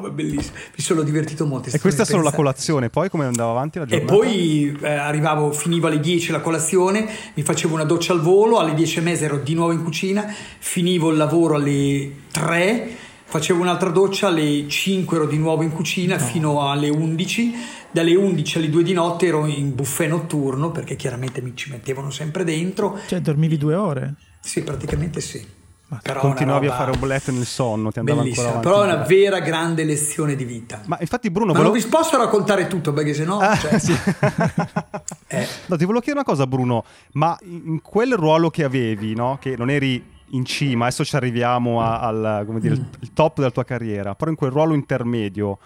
Ma 0.00 0.10
bellissimo. 0.10 0.56
Mi 0.56 0.82
sono 0.82 1.02
divertito 1.02 1.46
molto. 1.46 1.70
E 1.70 1.78
questa 1.78 2.02
è 2.02 2.06
solo 2.06 2.22
la 2.22 2.32
colazione, 2.32 2.90
poi 2.90 3.08
come 3.08 3.24
andava 3.24 3.50
avanti 3.50 3.78
la 3.78 3.84
e 3.84 3.88
giornata? 3.88 4.12
poi 4.12 4.78
eh, 4.80 4.92
arrivavo, 4.92 5.52
finivo 5.52 5.86
alle 5.86 6.00
10 6.00 6.32
la 6.32 6.40
colazione, 6.40 7.08
mi 7.34 7.42
facevo 7.42 7.74
una 7.74 7.84
doccia 7.84 8.12
al 8.12 8.20
volo, 8.20 8.58
alle 8.58 8.74
10 8.74 8.98
e 8.98 9.02
mezza 9.02 9.24
ero 9.24 9.38
di 9.38 9.54
nuovo 9.54 9.72
in 9.72 9.82
cucina, 9.82 10.32
finivo 10.58 11.10
il 11.10 11.16
lavoro 11.16 11.54
alle 11.56 12.10
3, 12.30 12.96
facevo 13.24 13.60
un'altra 13.60 13.90
doccia, 13.90 14.28
alle 14.28 14.68
5 14.68 15.16
ero 15.16 15.26
di 15.26 15.38
nuovo 15.38 15.62
in 15.62 15.72
cucina 15.72 16.18
fino 16.18 16.68
alle 16.68 16.88
11, 16.88 17.54
dalle 17.90 18.14
11 18.14 18.58
alle 18.58 18.70
2 18.70 18.82
di 18.82 18.92
notte 18.92 19.26
ero 19.26 19.46
in 19.46 19.74
buffet 19.74 20.08
notturno 20.08 20.70
perché 20.70 20.96
chiaramente 20.96 21.40
mi 21.40 21.56
ci 21.56 21.70
mettevano 21.70 22.10
sempre 22.10 22.44
dentro. 22.44 22.98
Cioè, 23.06 23.20
dormivi 23.20 23.56
due 23.56 23.74
ore? 23.74 24.14
Sì, 24.40 24.62
praticamente 24.62 25.20
sì. 25.20 25.62
Ma 25.86 26.00
Però 26.02 26.20
Continuavi 26.20 26.66
a 26.66 26.74
fare 26.74 26.92
omelette 26.92 27.30
nel 27.30 27.44
sonno, 27.44 27.92
ti 27.92 27.98
andava 27.98 28.22
bellissima, 28.22 28.54
ancora 28.54 28.62
però 28.62 28.82
è 28.82 28.94
una 28.94 29.04
vera 29.04 29.40
grande 29.40 29.84
lezione 29.84 30.34
di 30.34 30.44
vita. 30.44 30.80
Ma 30.86 30.96
infatti 30.98 31.30
Bruno, 31.30 31.52
Ma 31.52 31.58
volevo... 31.58 31.74
non 31.74 31.82
vi 31.82 31.88
posso 31.88 32.16
raccontare 32.16 32.66
tutto 32.68 32.92
perché 32.94 33.12
sennò... 33.12 33.38
Ah, 33.38 33.56
cioè, 33.56 33.78
sì. 33.78 33.92
eh. 35.28 35.46
No, 35.66 35.76
ti 35.76 35.84
volevo 35.84 36.00
chiedere 36.00 36.12
una 36.12 36.24
cosa, 36.24 36.46
Bruno, 36.46 36.84
ma 37.12 37.36
in 37.42 37.80
quel 37.82 38.14
ruolo 38.14 38.48
che 38.48 38.64
avevi, 38.64 39.14
no? 39.14 39.36
che 39.38 39.56
non 39.56 39.68
eri 39.68 40.02
in 40.34 40.44
cima, 40.44 40.86
adesso 40.86 41.04
ci 41.04 41.16
arriviamo 41.16 41.80
a- 41.80 42.00
al 42.00 42.42
come 42.46 42.60
dire, 42.60 42.74
il- 42.74 42.86
il 43.00 43.12
top 43.12 43.36
della 43.38 43.50
tua 43.50 43.64
carriera, 43.64 44.14
però 44.14 44.30
in 44.30 44.36
quel 44.36 44.50
ruolo 44.50 44.74
intermedio 44.74 45.58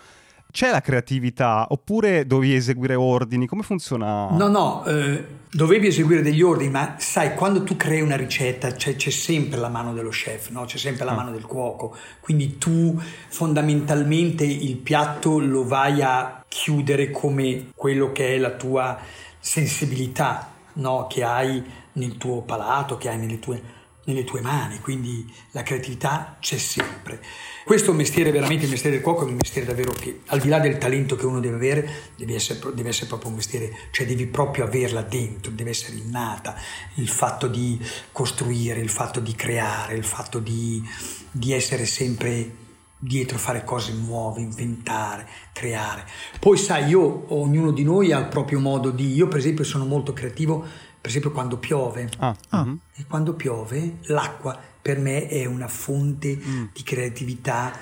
c'è 0.50 0.70
la 0.70 0.80
creatività 0.80 1.66
oppure 1.68 2.26
dovevi 2.26 2.54
eseguire 2.54 2.94
ordini? 2.94 3.46
Come 3.46 3.62
funziona? 3.62 4.28
No, 4.30 4.48
no, 4.48 4.82
eh, 4.86 5.22
dovevi 5.50 5.88
eseguire 5.88 6.22
degli 6.22 6.40
ordini, 6.40 6.70
ma 6.70 6.94
sai, 6.98 7.34
quando 7.34 7.62
tu 7.64 7.76
crei 7.76 8.00
una 8.00 8.16
ricetta 8.16 8.70
c'è, 8.72 8.96
c'è 8.96 9.10
sempre 9.10 9.58
la 9.58 9.68
mano 9.68 9.92
dello 9.92 10.08
chef, 10.08 10.48
no? 10.50 10.64
c'è 10.64 10.78
sempre 10.78 11.04
la 11.04 11.12
Ah. 11.12 11.16
mano 11.16 11.30
del 11.32 11.44
cuoco, 11.44 11.94
quindi 12.20 12.56
tu 12.56 12.98
fondamentalmente 13.28 14.44
il 14.44 14.76
piatto 14.76 15.38
lo 15.38 15.66
vai 15.66 16.00
a 16.02 16.42
chiudere 16.48 17.10
come 17.10 17.70
quello 17.74 18.10
che 18.12 18.34
è 18.34 18.38
la 18.38 18.50
tua 18.52 18.98
sensibilità 19.40 20.50
no? 20.74 21.06
che 21.08 21.24
hai 21.24 21.62
nel 21.94 22.16
tuo 22.16 22.42
palato, 22.42 22.96
che 22.96 23.08
hai 23.08 23.18
nelle 23.18 23.38
tue, 23.38 23.60
nelle 24.08 24.24
tue 24.24 24.40
mani, 24.40 24.80
quindi 24.80 25.30
la 25.50 25.62
creatività 25.62 26.38
c'è 26.40 26.56
sempre. 26.56 27.22
Questo 27.64 27.92
mestiere 27.92 28.30
veramente, 28.30 28.64
il 28.64 28.70
mestiere 28.70 28.96
del 28.96 29.04
cuoco 29.04 29.26
è 29.26 29.28
un 29.28 29.34
mestiere 29.34 29.66
davvero 29.66 29.92
che 29.92 30.20
al 30.26 30.40
di 30.40 30.48
là 30.48 30.58
del 30.58 30.78
talento 30.78 31.14
che 31.14 31.26
uno 31.26 31.40
deve 31.40 31.56
avere, 31.56 31.90
deve 32.16 32.34
essere, 32.34 32.58
deve 32.74 32.88
essere 32.88 33.06
proprio 33.06 33.28
un 33.28 33.36
mestiere, 33.36 33.70
cioè 33.90 34.06
devi 34.06 34.26
proprio 34.26 34.64
averla 34.64 35.02
dentro, 35.02 35.52
deve 35.52 35.70
essere 35.70 35.96
innata, 35.96 36.56
il 36.94 37.08
fatto 37.08 37.46
di 37.46 37.78
costruire, 38.10 38.80
il 38.80 38.88
fatto 38.88 39.20
di 39.20 39.34
creare, 39.34 39.94
il 39.94 40.04
fatto 40.04 40.38
di, 40.38 40.82
di 41.30 41.52
essere 41.52 41.84
sempre 41.84 42.66
dietro 43.00 43.38
fare 43.38 43.62
cose 43.62 43.92
nuove, 43.92 44.40
inventare, 44.40 45.28
creare. 45.52 46.04
Poi 46.40 46.56
sai, 46.56 46.86
io, 46.86 47.32
ognuno 47.34 47.70
di 47.70 47.84
noi 47.84 48.12
ha 48.12 48.18
il 48.18 48.26
proprio 48.26 48.58
modo 48.58 48.90
di, 48.90 49.12
io 49.14 49.28
per 49.28 49.38
esempio 49.38 49.64
sono 49.64 49.84
molto 49.84 50.12
creativo, 50.12 50.66
per 51.00 51.10
esempio 51.10 51.30
quando 51.32 51.56
piove. 51.58 52.08
Ah, 52.18 52.34
Ah. 52.50 52.64
mhm. 52.64 52.78
E 52.96 53.04
quando 53.06 53.34
piove, 53.34 53.98
l'acqua 54.02 54.58
per 54.80 54.98
me 54.98 55.26
è 55.28 55.44
una 55.44 55.68
fonte 55.68 56.36
Mm. 56.36 56.64
di 56.72 56.82
creatività 56.82 57.72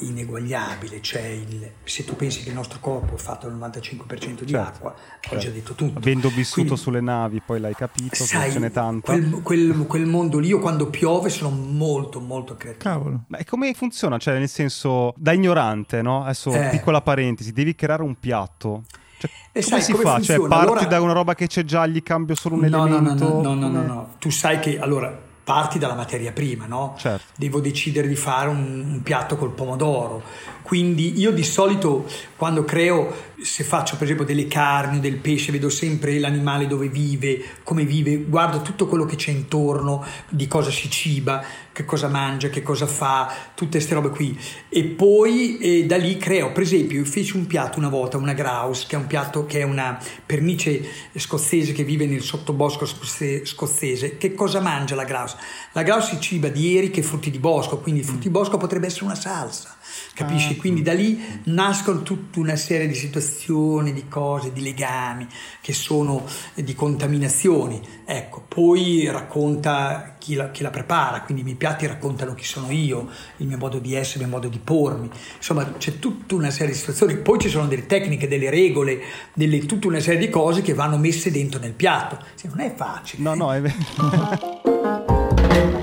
ineguagliabile. 0.00 1.00
Cioè, 1.00 1.22
il- 1.22 1.70
se 1.84 2.04
tu 2.04 2.16
pensi 2.16 2.42
che 2.42 2.48
il 2.48 2.54
nostro 2.54 2.78
corpo 2.80 3.14
è 3.14 3.18
fatto 3.18 3.46
al 3.46 3.52
95% 3.54 4.44
di 4.44 4.50
Certo, 4.52 4.68
acqua, 4.68 4.90
ho 4.90 4.96
certo. 5.20 5.38
già 5.38 5.50
detto 5.50 5.74
tutto. 5.74 5.98
Avendo 5.98 6.28
vissuto 6.30 6.62
Quindi, 6.62 6.80
sulle 6.80 7.00
navi, 7.00 7.40
poi 7.44 7.60
l'hai 7.60 7.74
capito, 7.74 8.14
sai, 8.24 8.50
ce 8.50 8.58
n'è 8.58 8.70
tanta. 8.70 9.12
quel, 9.12 9.40
quel- 9.42 9.86
quel 9.86 10.06
mondo 10.06 10.38
lì, 10.38 10.48
io 10.48 10.58
quando 10.60 10.88
piove 10.88 11.28
sono 11.28 11.50
molto, 11.50 12.20
molto 12.20 12.56
creativo. 12.56 12.82
Cavolo. 12.90 13.24
Ma 13.28 13.38
e 13.38 13.44
come 13.44 13.72
funziona? 13.74 14.18
Cioè, 14.18 14.38
nel 14.38 14.48
senso, 14.48 15.12
da 15.16 15.32
ignorante, 15.32 16.02
no? 16.02 16.22
Adesso, 16.24 16.52
Eh. 16.52 16.68
piccola 16.70 17.00
parentesi, 17.00 17.52
devi 17.52 17.74
creare 17.74 18.02
un 18.02 18.18
piatto. 18.18 18.82
Cioè, 19.26 19.32
E 19.52 19.62
come 19.62 19.62
sai 19.62 19.82
si 19.82 19.92
come 19.92 20.04
fa? 20.04 20.14
funziona? 20.14 20.40
Cioè, 20.40 20.48
parti 20.48 20.66
Allora- 20.66 20.84
da 20.86 21.00
una 21.00 21.12
roba 21.12 21.34
che 21.34 21.46
c'è 21.46 21.64
già, 21.64 21.86
gli 21.86 22.02
cambio 22.02 22.34
solo 22.34 22.56
un 22.56 22.62
No, 22.62 22.68
no, 22.68 22.84
no, 22.86 22.96
elemento? 22.96 23.24
no, 23.28 23.40
no, 23.42 23.54
no, 23.54 23.68
no, 23.68 23.68
Come- 23.72 23.86
no. 23.86 24.08
Tu 24.18 24.30
sai 24.30 24.58
che 24.60 24.78
allora 24.78 25.16
parti 25.44 25.78
dalla 25.78 25.94
materia 25.94 26.32
prima, 26.32 26.64
no? 26.66 26.94
Certo. 26.98 27.24
Devo 27.36 27.60
decidere 27.60 28.08
di 28.08 28.16
fare 28.16 28.48
un, 28.48 28.82
un, 28.92 29.02
piatto 29.02 29.36
col 29.36 29.50
pomodoro. 29.52 30.22
Quindi 30.62 31.18
io 31.20 31.32
di 31.32 31.42
solito 31.42 32.06
quando 32.34 32.64
creo, 32.64 33.12
se 33.42 33.62
faccio 33.62 33.96
per 33.96 34.04
esempio 34.04 34.24
delle 34.24 34.46
carni 34.46 34.96
o 34.96 35.00
del 35.00 35.16
pesce, 35.18 35.52
vedo 35.52 35.68
sempre 35.68 36.18
l'animale 36.18 36.66
dove 36.66 36.88
vive, 36.88 37.42
come 37.62 37.84
vive, 37.84 38.16
guardo 38.24 38.62
tutto 38.62 38.86
quello 38.86 39.04
che 39.04 39.16
c'è 39.16 39.32
intorno, 39.32 40.02
di 40.30 40.46
cosa 40.48 40.70
si 40.70 40.88
ciba, 40.90 41.44
che 41.74 41.84
cosa 41.84 42.06
mangia, 42.06 42.48
che 42.48 42.62
cosa 42.62 42.86
fa, 42.86 43.34
tutte 43.54 43.72
queste 43.72 43.94
robe 43.94 44.10
qui. 44.10 44.38
E 44.68 44.84
poi 44.84 45.58
eh, 45.58 45.86
da 45.86 45.96
lì 45.96 46.16
creo, 46.16 46.52
per 46.52 46.62
esempio, 46.62 46.98
io 46.98 47.04
feci 47.04 47.36
un 47.36 47.46
piatto 47.46 47.78
una 47.78 47.88
volta, 47.88 48.16
una 48.16 48.32
grouse, 48.32 48.86
che 48.88 48.94
è 48.94 48.98
un 48.98 49.08
piatto 49.08 49.44
che 49.44 49.58
è 49.58 49.64
una 49.64 49.98
pernice 50.24 50.82
scozzese 51.16 51.72
che 51.72 51.82
vive 51.82 52.06
nel 52.06 52.22
sottobosco 52.22 52.86
scozzese. 52.86 54.16
Che 54.16 54.34
cosa 54.34 54.60
mangia 54.60 54.94
la 54.94 55.04
grouse? 55.04 55.36
La 55.72 55.82
grouse 55.82 56.14
si 56.14 56.20
ciba 56.20 56.48
di 56.48 56.76
eriche 56.76 57.00
e 57.00 57.02
frutti 57.02 57.30
di 57.30 57.40
bosco, 57.40 57.78
quindi 57.78 58.02
i 58.02 58.04
frutti 58.04 58.28
di 58.28 58.30
bosco 58.30 58.56
potrebbe 58.56 58.86
essere 58.86 59.06
una 59.06 59.16
salsa 59.16 59.76
capisci? 60.14 60.52
Ah. 60.52 60.56
Quindi 60.56 60.82
da 60.82 60.92
lì 60.92 61.20
nascono 61.44 62.02
tutta 62.02 62.38
una 62.38 62.56
serie 62.56 62.86
di 62.86 62.94
situazioni, 62.94 63.92
di 63.92 64.08
cose, 64.08 64.52
di 64.52 64.62
legami 64.62 65.26
che 65.60 65.72
sono 65.72 66.24
di 66.54 66.74
contaminazioni. 66.74 67.80
Ecco, 68.04 68.44
poi 68.46 69.08
racconta 69.10 70.14
chi 70.18 70.34
la, 70.34 70.50
chi 70.50 70.62
la, 70.62 70.70
prepara, 70.70 71.22
quindi 71.22 71.42
i 71.42 71.44
miei 71.44 71.56
piatti 71.56 71.86
raccontano 71.86 72.34
chi 72.34 72.44
sono 72.44 72.70
io, 72.70 73.08
il 73.38 73.46
mio 73.46 73.58
modo 73.58 73.78
di 73.78 73.94
essere, 73.94 74.22
il 74.22 74.28
mio 74.28 74.36
modo 74.36 74.48
di 74.48 74.58
pormi. 74.58 75.10
Insomma, 75.36 75.72
c'è 75.72 75.98
tutta 75.98 76.34
una 76.34 76.50
serie 76.50 76.72
di 76.72 76.78
situazioni. 76.78 77.16
Poi 77.16 77.38
ci 77.38 77.48
sono 77.48 77.66
delle 77.66 77.86
tecniche, 77.86 78.28
delle 78.28 78.50
regole, 78.50 79.00
delle, 79.34 79.58
tutta 79.66 79.88
una 79.88 80.00
serie 80.00 80.20
di 80.20 80.30
cose 80.30 80.62
che 80.62 80.74
vanno 80.74 80.96
messe 80.96 81.30
dentro 81.30 81.60
nel 81.60 81.72
piatto. 81.72 82.18
Sì, 82.34 82.48
non 82.48 82.60
è 82.60 82.72
facile. 82.74 83.22
No, 83.22 83.34
no, 83.34 83.52
è 83.52 83.60
vero. 83.60 84.62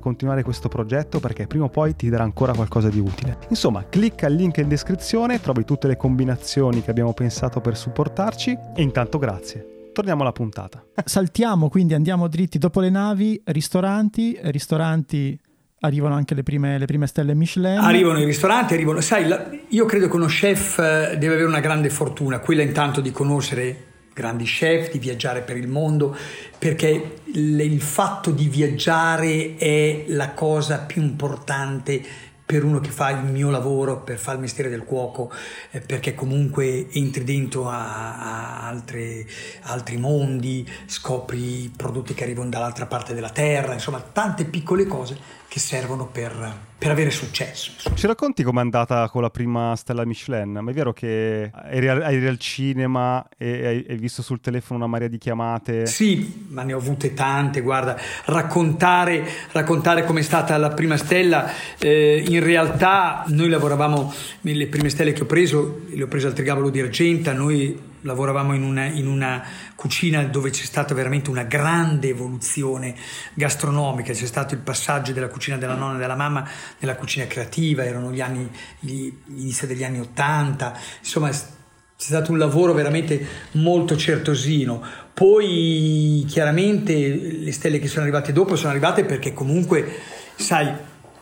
continuare 0.00 0.42
questo 0.42 0.68
progetto 0.68 1.20
perché 1.20 1.46
prima 1.46 1.66
o 1.66 1.68
poi 1.68 1.94
ti 1.94 2.08
darà 2.08 2.24
ancora 2.24 2.52
qualcosa 2.52 2.88
di 2.88 2.98
utile. 2.98 3.38
Insomma, 3.50 3.84
clicca 3.88 4.26
il 4.26 4.34
link 4.34 4.56
in 4.58 4.68
descrizione, 4.68 5.40
trovi 5.40 5.64
tutte 5.64 5.86
le 5.86 5.96
combinazioni 5.96 6.82
che 6.82 6.90
abbiamo 6.90 7.12
pensato 7.12 7.60
per 7.60 7.76
supportarci 7.76 8.58
e 8.74 8.82
intanto 8.82 9.18
grazie. 9.18 9.90
Torniamo 9.92 10.22
alla 10.22 10.32
puntata. 10.32 10.84
Saltiamo, 11.04 11.68
quindi 11.68 11.94
andiamo 11.94 12.26
dritti 12.28 12.58
dopo 12.58 12.80
le 12.80 12.90
navi, 12.90 13.40
ristoranti, 13.44 14.38
ristoranti 14.42 15.38
arrivano 15.80 16.14
anche 16.14 16.34
le 16.34 16.42
prime, 16.42 16.78
le 16.78 16.84
prime, 16.84 17.06
stelle 17.06 17.34
Michelin. 17.34 17.78
Arrivano 17.78 18.18
i 18.20 18.24
ristoranti, 18.24 18.74
arrivano, 18.74 19.00
sai, 19.00 19.26
la, 19.26 19.48
io 19.68 19.84
credo 19.86 20.08
che 20.08 20.16
uno 20.16 20.26
chef 20.26 20.78
eh, 20.78 21.16
deve 21.18 21.34
avere 21.34 21.44
una 21.44 21.60
grande 21.60 21.90
fortuna, 21.90 22.38
quella 22.40 22.62
intanto 22.62 23.00
di 23.00 23.10
conoscere 23.10 23.89
grandi 24.20 24.44
chef, 24.44 24.90
di 24.90 24.98
viaggiare 24.98 25.40
per 25.40 25.56
il 25.56 25.68
mondo, 25.68 26.16
perché 26.58 27.20
il 27.32 27.80
fatto 27.80 28.30
di 28.30 28.48
viaggiare 28.48 29.56
è 29.56 30.04
la 30.08 30.30
cosa 30.30 30.78
più 30.80 31.02
importante 31.02 32.28
per 32.50 32.64
uno 32.64 32.80
che 32.80 32.90
fa 32.90 33.10
il 33.10 33.24
mio 33.24 33.48
lavoro, 33.48 34.00
per 34.00 34.18
fare 34.18 34.36
il 34.36 34.42
mestiere 34.42 34.68
del 34.68 34.82
cuoco, 34.82 35.30
eh, 35.70 35.80
perché 35.80 36.16
comunque 36.16 36.88
entri 36.90 37.22
dentro 37.22 37.68
a, 37.68 38.16
a 38.16 38.66
altre, 38.66 39.24
altri 39.62 39.96
mondi, 39.96 40.68
scopri 40.86 41.72
prodotti 41.76 42.12
che 42.12 42.24
arrivano 42.24 42.50
dall'altra 42.50 42.86
parte 42.86 43.14
della 43.14 43.30
terra, 43.30 43.72
insomma 43.72 44.00
tante 44.00 44.44
piccole 44.46 44.86
cose 44.86 45.39
che 45.50 45.58
servono 45.58 46.06
per, 46.06 46.58
per 46.78 46.92
avere 46.92 47.10
successo. 47.10 47.72
Ci 47.92 48.06
racconti 48.06 48.44
com'è 48.44 48.60
andata 48.60 49.08
con 49.08 49.20
la 49.20 49.30
prima 49.30 49.74
stella 49.74 50.04
Michelin? 50.04 50.60
Ma 50.62 50.70
è 50.70 50.72
vero 50.72 50.92
che 50.92 51.50
eri, 51.70 51.86
eri 51.86 52.26
al 52.28 52.38
cinema 52.38 53.26
e 53.36 53.66
hai, 53.66 53.86
hai, 53.88 53.96
visto 53.96 54.22
sul 54.22 54.40
telefono 54.40 54.78
una 54.78 54.86
marea 54.86 55.08
di 55.08 55.18
chiamate? 55.18 55.86
Sì, 55.86 56.46
ma 56.50 56.62
ne 56.62 56.72
ho 56.72 56.78
avute 56.78 57.14
tante. 57.14 57.62
Guarda, 57.62 57.98
raccontare, 58.26 59.26
raccontare 59.50 60.04
com'è 60.04 60.22
stata 60.22 60.56
la 60.56 60.70
prima 60.70 60.96
stella, 60.96 61.50
eh, 61.80 62.22
in 62.28 62.44
realtà 62.44 63.24
noi 63.26 63.48
lavoravamo, 63.48 64.14
le 64.42 64.66
prime 64.68 64.88
stelle 64.88 65.12
che 65.12 65.22
ho 65.22 65.26
preso, 65.26 65.80
le 65.88 66.04
ho 66.04 66.06
prese 66.06 66.28
al 66.28 66.32
Trigavolo 66.32 66.70
di 66.70 66.80
Argenta, 66.80 67.32
noi 67.32 67.89
lavoravamo 68.02 68.54
in 68.54 68.62
una, 68.62 68.86
in 68.86 69.06
una, 69.06 69.42
cucina 69.74 70.22
dove 70.24 70.50
c'è 70.50 70.64
stata 70.64 70.94
veramente 70.94 71.30
una 71.30 71.44
grande 71.44 72.08
evoluzione 72.08 72.94
gastronomica, 73.34 74.12
c'è 74.12 74.26
stato 74.26 74.54
il 74.54 74.60
passaggio 74.60 75.12
della 75.12 75.28
cucina 75.28 75.56
della 75.56 75.74
nonna 75.74 75.96
e 75.96 76.00
della 76.00 76.16
mamma 76.16 76.46
nella 76.78 76.96
cucina 76.96 77.26
creativa, 77.26 77.84
erano 77.84 78.12
gli 78.12 78.20
anni, 78.20 78.50
l'inizio 78.80 79.66
degli 79.66 79.84
anni 79.84 80.00
Ottanta, 80.00 80.78
insomma 80.98 81.30
c'è 81.30 82.06
stato 82.06 82.32
un 82.32 82.38
lavoro 82.38 82.72
veramente 82.72 83.26
molto 83.52 83.94
certosino. 83.96 84.82
Poi 85.12 86.24
chiaramente 86.26 86.94
le 86.94 87.52
stelle 87.52 87.78
che 87.78 87.88
sono 87.88 88.02
arrivate 88.02 88.32
dopo 88.32 88.56
sono 88.56 88.70
arrivate 88.70 89.04
perché 89.04 89.34
comunque, 89.34 89.98
sai, 90.34 90.72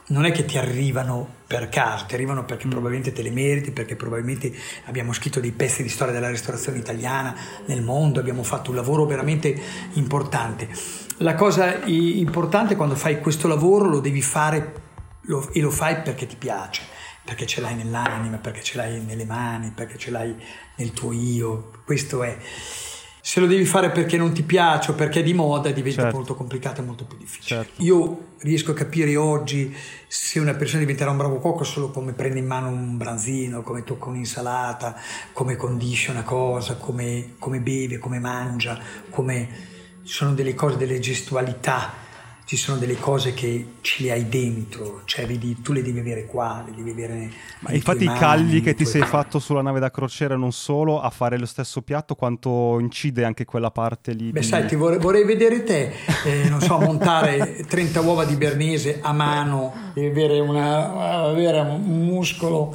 non 0.08 0.24
è 0.24 0.32
che 0.32 0.44
ti 0.44 0.58
arrivano 0.58 1.36
per 1.46 1.68
caso, 1.68 2.06
ti 2.06 2.14
arrivano 2.14 2.44
perché 2.44 2.66
mm. 2.66 2.70
probabilmente 2.70 3.12
te 3.12 3.22
le 3.22 3.30
meriti, 3.30 3.70
perché 3.70 3.96
probabilmente 3.96 4.52
abbiamo 4.84 5.12
scritto 5.12 5.40
dei 5.40 5.52
pezzi 5.52 5.82
di 5.82 5.88
storia 5.88 6.12
della 6.12 6.30
ristorazione 6.30 6.78
italiana 6.78 7.34
nel 7.66 7.82
mondo, 7.82 8.20
abbiamo 8.20 8.42
fatto 8.42 8.70
un 8.70 8.76
lavoro 8.76 9.06
veramente 9.06 9.58
importante. 9.94 10.68
La 11.18 11.34
cosa 11.34 11.82
importante 11.84 12.76
quando 12.76 12.94
fai 12.94 13.20
questo 13.20 13.48
lavoro 13.48 13.88
lo 13.88 14.00
devi 14.00 14.22
fare 14.22 14.86
lo, 15.22 15.48
e 15.52 15.60
lo 15.60 15.70
fai 15.70 16.02
perché 16.02 16.26
ti 16.26 16.36
piace, 16.36 16.82
perché 17.24 17.46
ce 17.46 17.60
l'hai 17.60 17.74
nell'anima, 17.74 18.36
perché 18.36 18.62
ce 18.62 18.76
l'hai 18.76 19.00
nelle 19.00 19.24
mani, 19.24 19.72
perché 19.74 19.98
ce 19.98 20.10
l'hai 20.10 20.34
nel 20.76 20.92
tuo 20.92 21.12
io. 21.12 21.70
Questo 21.84 22.22
è 22.22 22.36
se 23.28 23.40
lo 23.40 23.46
devi 23.46 23.66
fare 23.66 23.90
perché 23.90 24.16
non 24.16 24.32
ti 24.32 24.42
piace 24.42 24.92
o 24.92 24.94
perché 24.94 25.20
è 25.20 25.22
di 25.22 25.34
moda 25.34 25.70
diventa 25.70 26.00
certo. 26.00 26.16
molto 26.16 26.34
complicato 26.34 26.80
e 26.80 26.84
molto 26.84 27.04
più 27.04 27.18
difficile. 27.18 27.60
Certo. 27.60 27.82
Io 27.82 28.28
riesco 28.38 28.70
a 28.70 28.74
capire 28.74 29.16
oggi 29.16 29.76
se 30.06 30.40
una 30.40 30.54
persona 30.54 30.80
diventerà 30.80 31.10
un 31.10 31.18
bravo 31.18 31.36
cuoco 31.36 31.62
solo 31.62 31.90
come 31.90 32.12
prende 32.12 32.38
in 32.38 32.46
mano 32.46 32.68
un 32.68 32.96
branzino, 32.96 33.60
come 33.60 33.84
tocca 33.84 34.08
un'insalata, 34.08 34.98
come 35.34 35.56
condisce 35.56 36.10
una 36.10 36.22
cosa, 36.22 36.76
come, 36.76 37.34
come 37.38 37.60
beve, 37.60 37.98
come 37.98 38.18
mangia, 38.18 38.80
come 39.10 39.46
sono 40.04 40.32
delle 40.32 40.54
cose, 40.54 40.78
delle 40.78 40.98
gestualità 40.98 42.07
ci 42.48 42.56
sono 42.56 42.78
delle 42.78 42.96
cose 42.96 43.34
che 43.34 43.72
ce 43.82 44.04
le 44.04 44.12
hai 44.12 44.26
dentro, 44.26 45.02
cioè 45.04 45.26
vedi, 45.26 45.60
tu 45.60 45.74
le 45.74 45.82
devi 45.82 45.98
avere 45.98 46.24
qua, 46.24 46.64
le 46.66 46.74
devi 46.74 46.92
avere. 46.92 47.30
Ma 47.58 47.72
infatti 47.72 48.04
i 48.04 48.06
cagli 48.06 48.62
che 48.62 48.72
ti 48.72 48.86
sei 48.86 49.02
fatto 49.02 49.38
sulla 49.38 49.60
nave 49.60 49.80
da 49.80 49.90
crociera 49.90 50.34
non 50.34 50.50
solo 50.50 50.98
a 50.98 51.10
fare 51.10 51.38
lo 51.38 51.44
stesso 51.44 51.82
piatto, 51.82 52.14
quanto 52.14 52.78
incide 52.80 53.24
anche 53.24 53.44
quella 53.44 53.70
parte 53.70 54.12
lì? 54.12 54.30
Beh, 54.30 54.40
di... 54.40 54.46
sai, 54.46 54.66
ti 54.66 54.76
vorrei, 54.76 54.98
vorrei, 54.98 55.26
vedere 55.26 55.62
te, 55.62 55.92
eh, 56.24 56.48
non 56.48 56.62
so, 56.62 56.78
montare 56.78 57.66
30 57.68 58.00
uova 58.00 58.24
di 58.24 58.36
bernese 58.36 59.00
a 59.02 59.12
mano, 59.12 59.92
devi 59.92 60.06
avere, 60.06 60.40
una, 60.40 61.24
avere 61.24 61.60
un 61.60 62.06
muscolo 62.06 62.74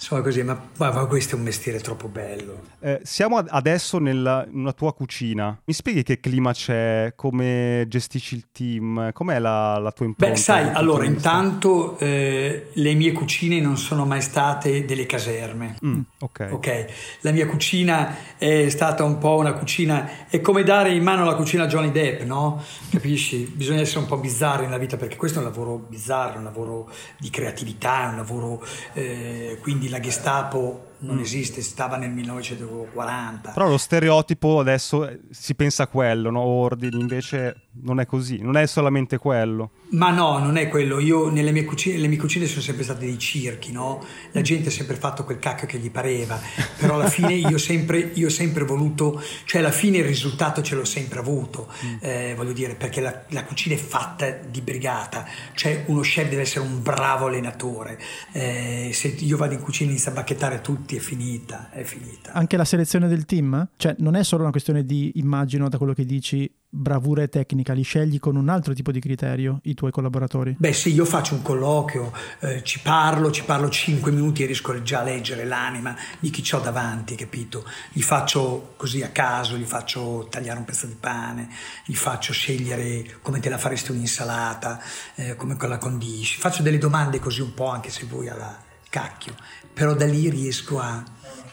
Insomma 0.00 0.22
così, 0.22 0.44
ma, 0.44 0.56
ma, 0.76 0.92
ma, 0.92 1.06
questo 1.06 1.34
è 1.34 1.38
un 1.38 1.44
mestiere 1.44 1.80
troppo 1.80 2.06
bello. 2.06 2.60
Eh, 2.78 3.00
siamo 3.02 3.38
adesso 3.38 3.98
nella, 3.98 4.46
nella, 4.48 4.72
tua 4.72 4.94
cucina. 4.94 5.60
Mi 5.64 5.72
spieghi 5.74 6.04
che 6.04 6.20
clima 6.20 6.52
c'è, 6.52 7.14
come 7.16 7.84
gestisci 7.88 8.36
il 8.36 8.44
team, 8.52 9.10
com'è 9.12 9.40
la, 9.40 9.76
la 9.78 9.90
tua 9.90 10.06
impronta? 10.06 10.32
Beh, 10.32 10.40
sai, 10.40 10.72
allora, 10.72 11.04
intanto 11.04 11.98
eh, 11.98 12.68
le 12.72 12.94
mie 12.94 13.10
cucine 13.10 13.60
non 13.60 13.76
sono 13.76 14.06
mai 14.06 14.22
state 14.22 14.84
delle 14.84 15.04
caserme. 15.04 15.78
Mm, 15.84 16.00
ok. 16.20 16.48
Ok, 16.52 16.86
la 17.22 17.32
mia 17.32 17.48
cucina 17.48 18.36
è 18.38 18.68
stata 18.68 19.02
un 19.02 19.18
po' 19.18 19.34
una 19.34 19.54
cucina, 19.54 20.28
è 20.28 20.40
come 20.40 20.62
dare 20.62 20.94
in 20.94 21.02
mano 21.02 21.24
la 21.24 21.34
cucina 21.34 21.64
a 21.64 21.66
Johnny 21.66 21.90
Depp, 21.90 22.22
no? 22.22 22.62
Capisci? 22.90 23.50
Bisogna 23.52 23.80
essere 23.80 23.98
un 23.98 24.06
po' 24.06 24.18
bizzarri 24.18 24.64
nella 24.64 24.78
vita 24.78 24.96
perché 24.96 25.16
questo 25.16 25.40
è 25.40 25.42
un 25.42 25.48
lavoro 25.48 25.86
bizzarro, 25.88 26.38
un 26.38 26.44
lavoro 26.44 26.88
di 27.18 27.30
creatività, 27.30 28.10
un 28.10 28.16
lavoro, 28.16 28.64
eh, 28.92 29.58
quindi 29.60 29.87
la 29.88 30.00
Gestapo 30.00 30.86
non 31.00 31.16
Mm. 31.16 31.20
esiste, 31.20 31.62
stava 31.62 31.96
nel 31.96 32.10
1940. 32.10 33.50
Però 33.52 33.68
lo 33.68 33.78
stereotipo 33.78 34.58
adesso 34.60 35.08
eh, 35.08 35.20
si 35.30 35.54
pensa 35.54 35.84
a 35.84 35.86
quello, 35.86 36.30
no? 36.30 36.40
Ordini, 36.40 37.00
invece 37.00 37.62
non 37.82 38.00
è 38.00 38.06
così, 38.06 38.38
non 38.40 38.56
è 38.56 38.66
solamente 38.66 39.18
quello. 39.18 39.70
Ma 39.90 40.10
no, 40.10 40.38
non 40.38 40.56
è 40.56 40.68
quello. 40.68 40.98
Io 40.98 41.30
nelle 41.30 41.52
mie 41.52 41.64
cucine, 41.64 41.96
le 41.98 42.08
mie 42.08 42.18
cucine 42.18 42.46
sono 42.46 42.60
sempre 42.60 42.84
state 42.84 43.06
dei 43.06 43.18
circhi, 43.18 43.72
no? 43.72 44.04
La 44.32 44.42
gente 44.42 44.68
ha 44.68 44.72
sempre 44.72 44.96
fatto 44.96 45.24
quel 45.24 45.38
cacchio 45.38 45.66
che 45.66 45.78
gli 45.78 45.90
pareva, 45.90 46.38
però 46.78 46.94
alla 46.94 47.08
fine 47.08 47.34
io 47.34 47.54
ho 47.54 47.58
sempre, 47.58 47.98
io 48.14 48.28
sempre 48.28 48.64
voluto, 48.64 49.22
cioè 49.44 49.60
alla 49.60 49.70
fine 49.70 49.98
il 49.98 50.04
risultato 50.04 50.62
ce 50.62 50.74
l'ho 50.74 50.84
sempre 50.84 51.18
avuto, 51.20 51.68
eh, 52.00 52.34
voglio 52.36 52.52
dire, 52.52 52.74
perché 52.74 53.00
la, 53.00 53.22
la 53.28 53.44
cucina 53.44 53.74
è 53.74 53.78
fatta 53.78 54.28
di 54.30 54.60
brigata, 54.60 55.26
cioè 55.54 55.84
uno 55.86 56.00
chef 56.00 56.28
deve 56.28 56.42
essere 56.42 56.64
un 56.64 56.82
bravo 56.82 57.26
allenatore. 57.26 57.98
Eh, 58.32 58.90
se 58.92 59.08
io 59.18 59.36
vado 59.36 59.54
in 59.54 59.60
cucina 59.60 59.88
e 59.88 59.92
inizio 59.92 60.10
a 60.10 60.14
bacchettare 60.14 60.60
tutti 60.60 60.87
è 60.96 61.00
finita, 61.00 61.70
è 61.70 61.82
finita. 61.82 62.32
Anche 62.32 62.56
la 62.56 62.64
selezione 62.64 63.08
del 63.08 63.24
team? 63.24 63.68
Cioè, 63.76 63.96
non 63.98 64.14
è 64.14 64.24
solo 64.24 64.42
una 64.42 64.50
questione 64.50 64.84
di, 64.84 65.12
immagino 65.16 65.68
da 65.68 65.78
quello 65.78 65.92
che 65.92 66.04
dici, 66.04 66.50
bravura 66.70 67.22
e 67.22 67.28
tecnica, 67.28 67.72
li 67.72 67.82
scegli 67.82 68.18
con 68.18 68.36
un 68.36 68.48
altro 68.48 68.74
tipo 68.74 68.92
di 68.92 69.00
criterio 69.00 69.60
i 69.62 69.74
tuoi 69.74 69.90
collaboratori? 69.90 70.56
Beh 70.58 70.72
sì, 70.72 70.92
io 70.92 71.04
faccio 71.04 71.34
un 71.34 71.42
colloquio, 71.42 72.12
eh, 72.40 72.62
ci 72.62 72.80
parlo, 72.80 73.30
ci 73.30 73.44
parlo 73.44 73.70
5 73.70 74.12
minuti 74.12 74.42
e 74.42 74.46
riesco 74.46 74.80
già 74.82 75.00
a 75.00 75.04
leggere 75.04 75.44
l'anima 75.44 75.96
di 76.18 76.30
chi 76.30 76.54
ho 76.54 76.60
davanti, 76.60 77.14
capito? 77.14 77.64
Gli 77.90 78.02
faccio 78.02 78.74
così 78.76 79.02
a 79.02 79.08
caso, 79.08 79.56
gli 79.56 79.64
faccio 79.64 80.26
tagliare 80.30 80.58
un 80.58 80.64
pezzo 80.64 80.86
di 80.86 80.96
pane, 80.98 81.48
gli 81.84 81.94
faccio 81.94 82.32
scegliere 82.32 83.16
come 83.22 83.40
te 83.40 83.48
la 83.48 83.58
faresti 83.58 83.92
un'insalata, 83.92 84.80
eh, 85.14 85.36
come 85.36 85.56
la 85.58 85.78
condisci. 85.78 86.38
Faccio 86.38 86.62
delle 86.62 86.78
domande 86.78 87.18
così 87.18 87.40
un 87.40 87.54
po' 87.54 87.68
anche 87.68 87.90
se 87.90 88.04
vuoi 88.04 88.28
alla 88.28 88.66
cacchio, 88.88 89.34
però 89.72 89.94
da 89.94 90.06
lì 90.06 90.28
riesco 90.28 90.78
a 90.80 91.02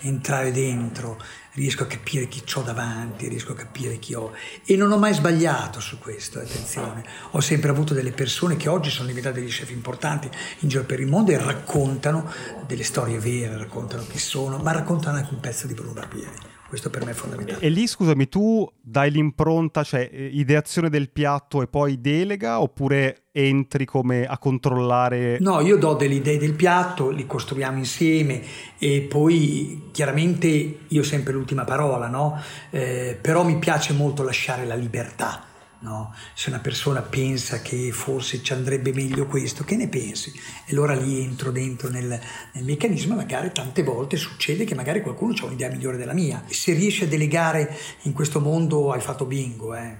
entrare 0.01 0.51
dentro, 0.51 1.19
riesco 1.53 1.83
a 1.83 1.87
capire 1.87 2.27
chi 2.27 2.43
ho 2.53 2.61
davanti, 2.61 3.27
riesco 3.27 3.53
a 3.53 3.55
capire 3.55 3.97
chi 3.97 4.13
ho. 4.13 4.33
E 4.65 4.75
non 4.75 4.91
ho 4.91 4.97
mai 4.97 5.13
sbagliato 5.13 5.79
su 5.79 5.99
questo, 5.99 6.39
attenzione. 6.39 7.03
Ho 7.31 7.41
sempre 7.41 7.69
avuto 7.69 7.93
delle 7.93 8.11
persone 8.11 8.55
che 8.55 8.69
oggi 8.69 8.89
sono 8.89 9.07
diventate 9.07 9.39
degli 9.39 9.49
chef 9.49 9.69
importanti 9.71 10.29
in 10.59 10.69
giro 10.69 10.83
per 10.83 10.99
il 10.99 11.07
mondo 11.07 11.31
e 11.31 11.37
raccontano 11.37 12.31
delle 12.67 12.83
storie 12.83 13.19
vere, 13.19 13.57
raccontano 13.57 14.05
chi 14.07 14.19
sono, 14.19 14.57
ma 14.57 14.71
raccontano 14.71 15.17
anche 15.17 15.33
un 15.33 15.39
pezzo 15.39 15.67
di 15.67 15.73
Bruno 15.73 15.93
Barbieri. 15.93 16.54
Questo 16.67 16.89
per 16.89 17.05
me 17.05 17.11
è 17.11 17.13
fondamentale. 17.13 17.59
E 17.59 17.69
lì, 17.69 17.85
scusami, 17.87 18.27
tu 18.27 18.67
dai 18.81 19.11
l'impronta, 19.11 19.83
cioè 19.83 20.09
eh, 20.11 20.25
ideazione 20.25 20.89
del 20.89 21.11
piatto 21.11 21.61
e 21.61 21.67
poi 21.67 22.01
delega 22.01 22.59
oppure 22.59 23.27
entri 23.31 23.85
come 23.85 24.25
a 24.25 24.37
controllare? 24.37 25.37
No, 25.39 25.61
io 25.61 25.77
do 25.77 25.93
delle 25.93 26.15
idee 26.15 26.37
del 26.37 26.53
piatto, 26.53 27.09
li 27.09 27.27
costruiamo 27.27 27.77
insieme 27.77 28.41
e 28.79 29.05
poi 29.07 29.89
chiaramente 29.91 30.79
io 30.87 31.01
ho 31.01 31.03
sempre 31.03 31.33
l'ultima 31.33 31.65
parola, 31.65 32.07
no? 32.07 32.41
Eh, 32.71 33.17
però 33.21 33.43
mi 33.43 33.57
piace 33.57 33.93
molto 33.93 34.23
lasciare 34.23 34.65
la 34.65 34.75
libertà. 34.75 35.53
No? 35.85 36.15
Se 36.33 36.49
una 36.49 36.57
persona 36.57 37.01
pensa 37.01 37.61
che 37.61 37.91
forse 37.91 38.41
ci 38.41 38.53
andrebbe 38.53 38.91
meglio 38.91 39.27
questo, 39.27 39.63
che 39.63 39.75
ne 39.75 39.87
pensi? 39.87 40.33
E 40.65 40.71
allora 40.71 40.95
lì 40.95 41.21
entro 41.21 41.51
dentro 41.51 41.89
nel, 41.89 42.19
nel 42.53 42.63
meccanismo, 42.63 43.13
magari 43.13 43.51
tante 43.53 43.83
volte 43.83 44.17
succede 44.17 44.63
che 44.63 44.73
magari 44.73 45.01
qualcuno 45.01 45.35
ha 45.39 45.45
un'idea 45.45 45.69
migliore 45.69 45.97
della 45.97 46.13
mia. 46.13 46.43
Se 46.47 46.73
riesci 46.73 47.03
a 47.03 47.07
delegare 47.07 47.77
in 48.03 48.13
questo 48.13 48.39
mondo 48.39 48.91
hai 48.91 49.01
fatto 49.01 49.25
bingo, 49.25 49.75
eh? 49.75 49.97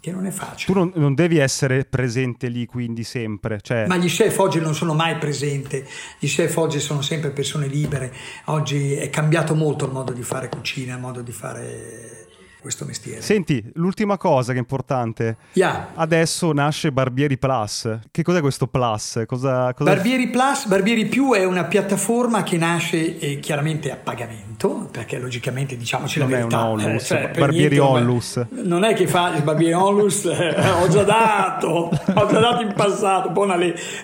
che 0.00 0.10
non 0.12 0.24
è 0.24 0.30
facile. 0.30 0.72
Tu 0.72 0.78
non, 0.78 0.92
non, 0.94 1.14
devi 1.14 1.36
essere 1.36 1.84
presente 1.84 2.48
lì 2.48 2.64
quindi 2.66 3.04
sempre. 3.04 3.60
Cioè... 3.60 3.86
Ma 3.86 3.96
gli 3.96 4.08
chef 4.08 4.38
oggi 4.38 4.60
non 4.60 4.74
sono 4.74 4.94
mai 4.94 5.16
presenti, 5.18 5.84
gli 6.18 6.26
chef 6.26 6.56
oggi 6.56 6.80
sono 6.80 7.02
sempre 7.02 7.30
persone 7.30 7.66
libere, 7.66 8.14
oggi 8.46 8.94
è 8.94 9.10
cambiato 9.10 9.54
molto 9.54 9.84
il 9.84 9.92
modo 9.92 10.12
di 10.12 10.22
fare 10.22 10.48
cucina, 10.48 10.94
il 10.94 11.00
modo 11.00 11.20
di 11.20 11.32
fare 11.32 12.27
questo 12.60 12.84
mestiere. 12.84 13.20
Senti, 13.20 13.64
l'ultima 13.74 14.16
cosa 14.16 14.52
che 14.52 14.58
è 14.58 14.60
importante. 14.60 15.36
Yeah. 15.52 15.92
Adesso 15.94 16.52
nasce 16.52 16.90
Barbieri 16.92 17.38
Plus. 17.38 17.98
Che 18.10 18.22
cos'è 18.22 18.40
questo 18.40 18.66
Plus? 18.66 19.22
Cosa, 19.26 19.72
cosa... 19.74 19.94
Barbieri 19.94 20.28
Plus, 20.28 20.66
Barbieri 20.66 21.06
Più 21.06 21.32
è 21.32 21.44
una 21.44 21.64
piattaforma 21.64 22.42
che 22.42 22.56
nasce 22.56 23.18
eh, 23.18 23.38
chiaramente 23.38 23.90
a 23.90 23.96
pagamento, 23.96 24.88
perché 24.90 25.18
logicamente 25.18 25.76
diciamoci 25.76 26.18
non 26.18 26.30
la 26.30 26.36
verità. 26.36 26.58
È 26.58 26.62
un 26.62 26.80
onlus, 26.80 27.02
eh, 27.02 27.06
cioè, 27.06 27.30
Barbieri 27.36 27.78
niente, 27.78 27.80
Onlus. 27.80 28.46
Non 28.50 28.84
è 28.84 28.94
che 28.94 29.06
fa 29.06 29.34
il 29.36 29.42
Barbieri 29.42 29.74
Onlus, 29.74 30.24
eh, 30.24 30.70
ho 30.70 30.88
già 30.88 31.04
dato, 31.04 31.90
ho 32.14 32.26
già 32.26 32.40
dato 32.40 32.62
in 32.62 32.72
passato, 32.74 33.30
buona. 33.30 33.56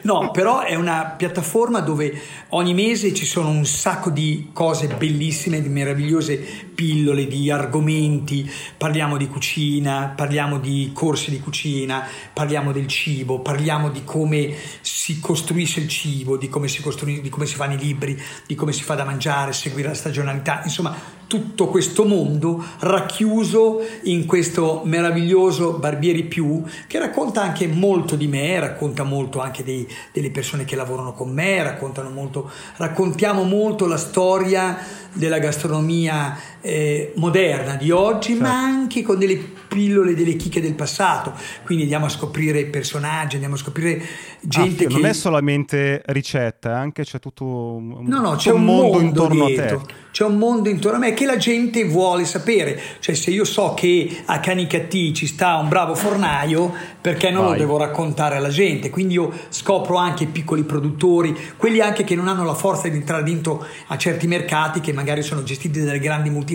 No, 0.02 0.30
però 0.30 0.60
è 0.60 0.74
una 0.74 1.14
piattaforma 1.16 1.80
dove 1.80 2.20
ogni 2.50 2.74
mese 2.74 3.12
ci 3.14 3.26
sono 3.26 3.48
un 3.48 3.64
sacco 3.64 4.10
di 4.10 4.50
cose 4.52 4.86
bellissime, 4.86 5.60
di 5.60 5.68
meravigliose 5.68 6.36
pillole, 6.74 7.26
di 7.26 7.50
argomenti 7.50 8.43
parliamo 8.76 9.16
di 9.16 9.28
cucina, 9.28 10.12
parliamo 10.14 10.58
di 10.58 10.90
corsi 10.92 11.30
di 11.30 11.40
cucina, 11.40 12.06
parliamo 12.32 12.72
del 12.72 12.86
cibo, 12.86 13.40
parliamo 13.40 13.90
di 13.90 14.04
come 14.04 14.54
si 14.80 15.20
costruisce 15.20 15.80
il 15.80 15.88
cibo, 15.88 16.36
di 16.36 16.48
come 16.48 16.68
si, 16.68 16.80
costruisce, 16.80 17.22
di 17.22 17.28
come 17.28 17.46
si 17.46 17.54
fanno 17.54 17.74
i 17.74 17.78
libri, 17.78 18.20
di 18.46 18.54
come 18.54 18.72
si 18.72 18.82
fa 18.82 18.94
da 18.94 19.04
mangiare, 19.04 19.52
seguire 19.52 19.88
la 19.88 19.94
stagionalità, 19.94 20.62
insomma 20.64 21.22
tutto 21.26 21.68
questo 21.68 22.04
mondo 22.04 22.64
racchiuso 22.80 23.80
in 24.04 24.26
questo 24.26 24.82
meraviglioso 24.84 25.78
Barbieri 25.78 26.24
Più 26.24 26.62
che 26.86 26.98
racconta 26.98 27.42
anche 27.42 27.66
molto 27.66 28.14
di 28.14 28.26
me, 28.26 28.60
racconta 28.60 29.02
molto 29.02 29.40
anche 29.40 29.64
dei, 29.64 29.88
delle 30.12 30.30
persone 30.30 30.64
che 30.64 30.76
lavorano 30.76 31.12
con 31.12 31.30
me, 31.30 31.62
raccontano 31.62 32.10
molto, 32.10 32.50
raccontiamo 32.76 33.42
molto 33.42 33.86
la 33.86 33.96
storia 33.96 34.78
della 35.12 35.38
gastronomia 35.38 36.36
eh, 36.64 37.12
moderna 37.16 37.76
di 37.76 37.90
oggi, 37.90 38.32
certo. 38.32 38.42
ma 38.42 38.58
anche 38.58 39.02
con 39.02 39.18
delle 39.18 39.36
pillole, 39.68 40.14
delle 40.14 40.34
chicche 40.36 40.62
del 40.62 40.72
passato. 40.72 41.34
Quindi 41.62 41.82
andiamo 41.82 42.06
a 42.06 42.08
scoprire 42.08 42.64
personaggi, 42.64 43.34
andiamo 43.34 43.56
a 43.56 43.58
scoprire 43.58 44.02
gente 44.40 44.84
ah, 44.84 44.88
che... 44.88 44.94
Non 44.94 45.04
è 45.04 45.12
solamente 45.12 46.02
ricetta, 46.06 46.74
anche 46.74 47.04
c'è 47.04 47.18
tutto 47.18 47.44
un, 47.44 48.06
no, 48.06 48.20
no, 48.20 48.36
c'è 48.36 48.50
un, 48.50 48.60
un 48.60 48.64
mondo, 48.64 48.82
mondo 48.82 49.00
intorno 49.00 49.46
dietro. 49.46 49.76
a 49.76 49.80
te. 49.80 50.02
C'è 50.14 50.24
un 50.24 50.38
mondo 50.38 50.68
intorno 50.68 50.98
a 50.98 51.00
me 51.00 51.12
che 51.12 51.26
la 51.26 51.36
gente 51.36 51.84
vuole 51.84 52.24
sapere. 52.24 52.80
Cioè, 53.00 53.16
se 53.16 53.32
io 53.32 53.44
so 53.44 53.74
che 53.74 54.22
a 54.26 54.38
Canicattì 54.38 55.12
ci 55.12 55.26
sta 55.26 55.56
un 55.56 55.68
bravo 55.68 55.96
fornaio, 55.96 56.72
perché 57.00 57.30
non 57.30 57.46
Vai. 57.46 57.52
lo 57.54 57.58
devo 57.58 57.78
raccontare 57.78 58.36
alla 58.36 58.48
gente? 58.48 58.90
Quindi 58.90 59.14
io 59.14 59.32
scopro 59.48 59.96
anche 59.96 60.22
i 60.22 60.28
piccoli 60.28 60.62
produttori, 60.62 61.36
quelli 61.56 61.80
anche 61.80 62.04
che 62.04 62.14
non 62.14 62.28
hanno 62.28 62.44
la 62.44 62.54
forza 62.54 62.86
di 62.86 62.96
entrare 62.96 63.24
dentro 63.24 63.66
a 63.88 63.98
certi 63.98 64.28
mercati 64.28 64.80
che 64.80 64.92
magari 64.92 65.22
sono 65.22 65.42
gestiti 65.42 65.82
dalle 65.82 65.98
grandi 65.98 66.30
multinazionali 66.30 66.53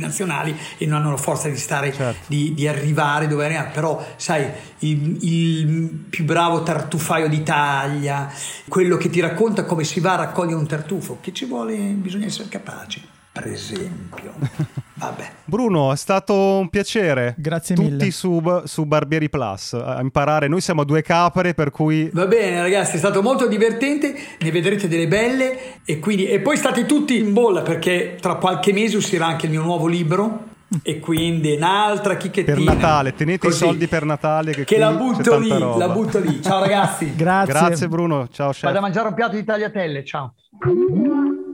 e 0.77 0.85
non 0.85 1.01
hanno 1.01 1.11
la 1.11 1.17
forza 1.17 1.49
di 1.49 1.57
stare, 1.57 1.93
Certo. 1.93 2.19
di, 2.27 2.53
di 2.53 2.67
arrivare 2.67 3.27
dove 3.27 3.45
arrivare. 3.45 3.69
Però, 3.73 4.05
sai, 4.15 4.45
il, 4.79 5.17
il 5.21 5.89
più 6.09 6.23
bravo 6.25 6.63
tartufaio 6.63 7.27
d'Italia, 7.27 8.31
quello 8.67 8.97
che 8.97 9.09
ti 9.09 9.19
racconta 9.19 9.65
come 9.65 9.83
si 9.83 9.99
va 9.99 10.13
a 10.13 10.17
raccogliere 10.17 10.57
un 10.57 10.67
tartufo, 10.67 11.17
che 11.21 11.33
ci 11.33 11.45
vuole, 11.45 11.75
bisogna 11.75 12.25
essere 12.25 12.49
capaci. 12.49 13.01
Per 13.41 13.51
esempio, 13.51 14.33
vabbè. 14.95 15.29
Bruno, 15.45 15.93
è 15.93 15.95
stato 15.95 16.33
un 16.59 16.67
piacere. 16.69 17.35
Grazie 17.37 17.73
Tutti 17.73 17.89
mille. 17.89 18.11
su, 18.11 18.41
su 18.65 18.83
Barbieri 18.85 19.29
Plus 19.29 19.73
a 19.73 20.01
imparare. 20.01 20.49
Noi 20.49 20.59
siamo 20.59 20.83
due 20.83 21.01
capre, 21.01 21.53
per 21.53 21.71
cui 21.71 22.09
Va 22.11 22.25
bene 22.25 22.61
ragazzi, 22.61 22.95
è 22.95 22.99
stato 22.99 23.21
molto 23.21 23.47
divertente, 23.47 24.13
ne 24.39 24.51
vedrete 24.51 24.89
delle 24.89 25.07
belle 25.07 25.81
e, 25.85 25.99
quindi, 25.99 26.25
e 26.27 26.39
poi 26.41 26.57
state 26.57 26.85
tutti 26.85 27.17
in 27.17 27.31
bolla 27.31 27.61
perché 27.61 28.17
tra 28.19 28.35
qualche 28.35 28.73
mese 28.73 28.97
uscirà 28.97 29.27
anche 29.27 29.45
il 29.45 29.51
mio 29.53 29.61
nuovo 29.61 29.87
libro 29.87 30.43
e 30.83 30.99
quindi 30.99 31.55
un'altra 31.55 32.17
chichettina. 32.17 32.55
per 32.57 32.63
Natale, 32.65 33.13
tenete 33.15 33.47
Così, 33.47 33.63
i 33.63 33.67
soldi 33.67 33.87
per 33.87 34.03
Natale. 34.03 34.51
Che, 34.51 34.65
Che 34.65 34.77
la 34.77 34.91
butto 34.91 35.37
lì, 35.39 35.47
roba. 35.49 35.77
la 35.77 35.89
butto 35.93 36.19
lì. 36.19 36.41
Ciao 36.41 36.59
ragazzi. 36.59 37.13
Grazie. 37.15 37.53
Grazie 37.53 37.87
Bruno, 37.87 38.27
ciao 38.29 38.51
Vado 38.51 38.67
a 38.67 38.71
chef. 38.73 38.81
mangiare 38.81 39.07
un 39.07 39.13
piatto 39.13 39.35
di 39.37 39.45
tagliatelle, 39.45 40.03
ciao. 40.03 40.33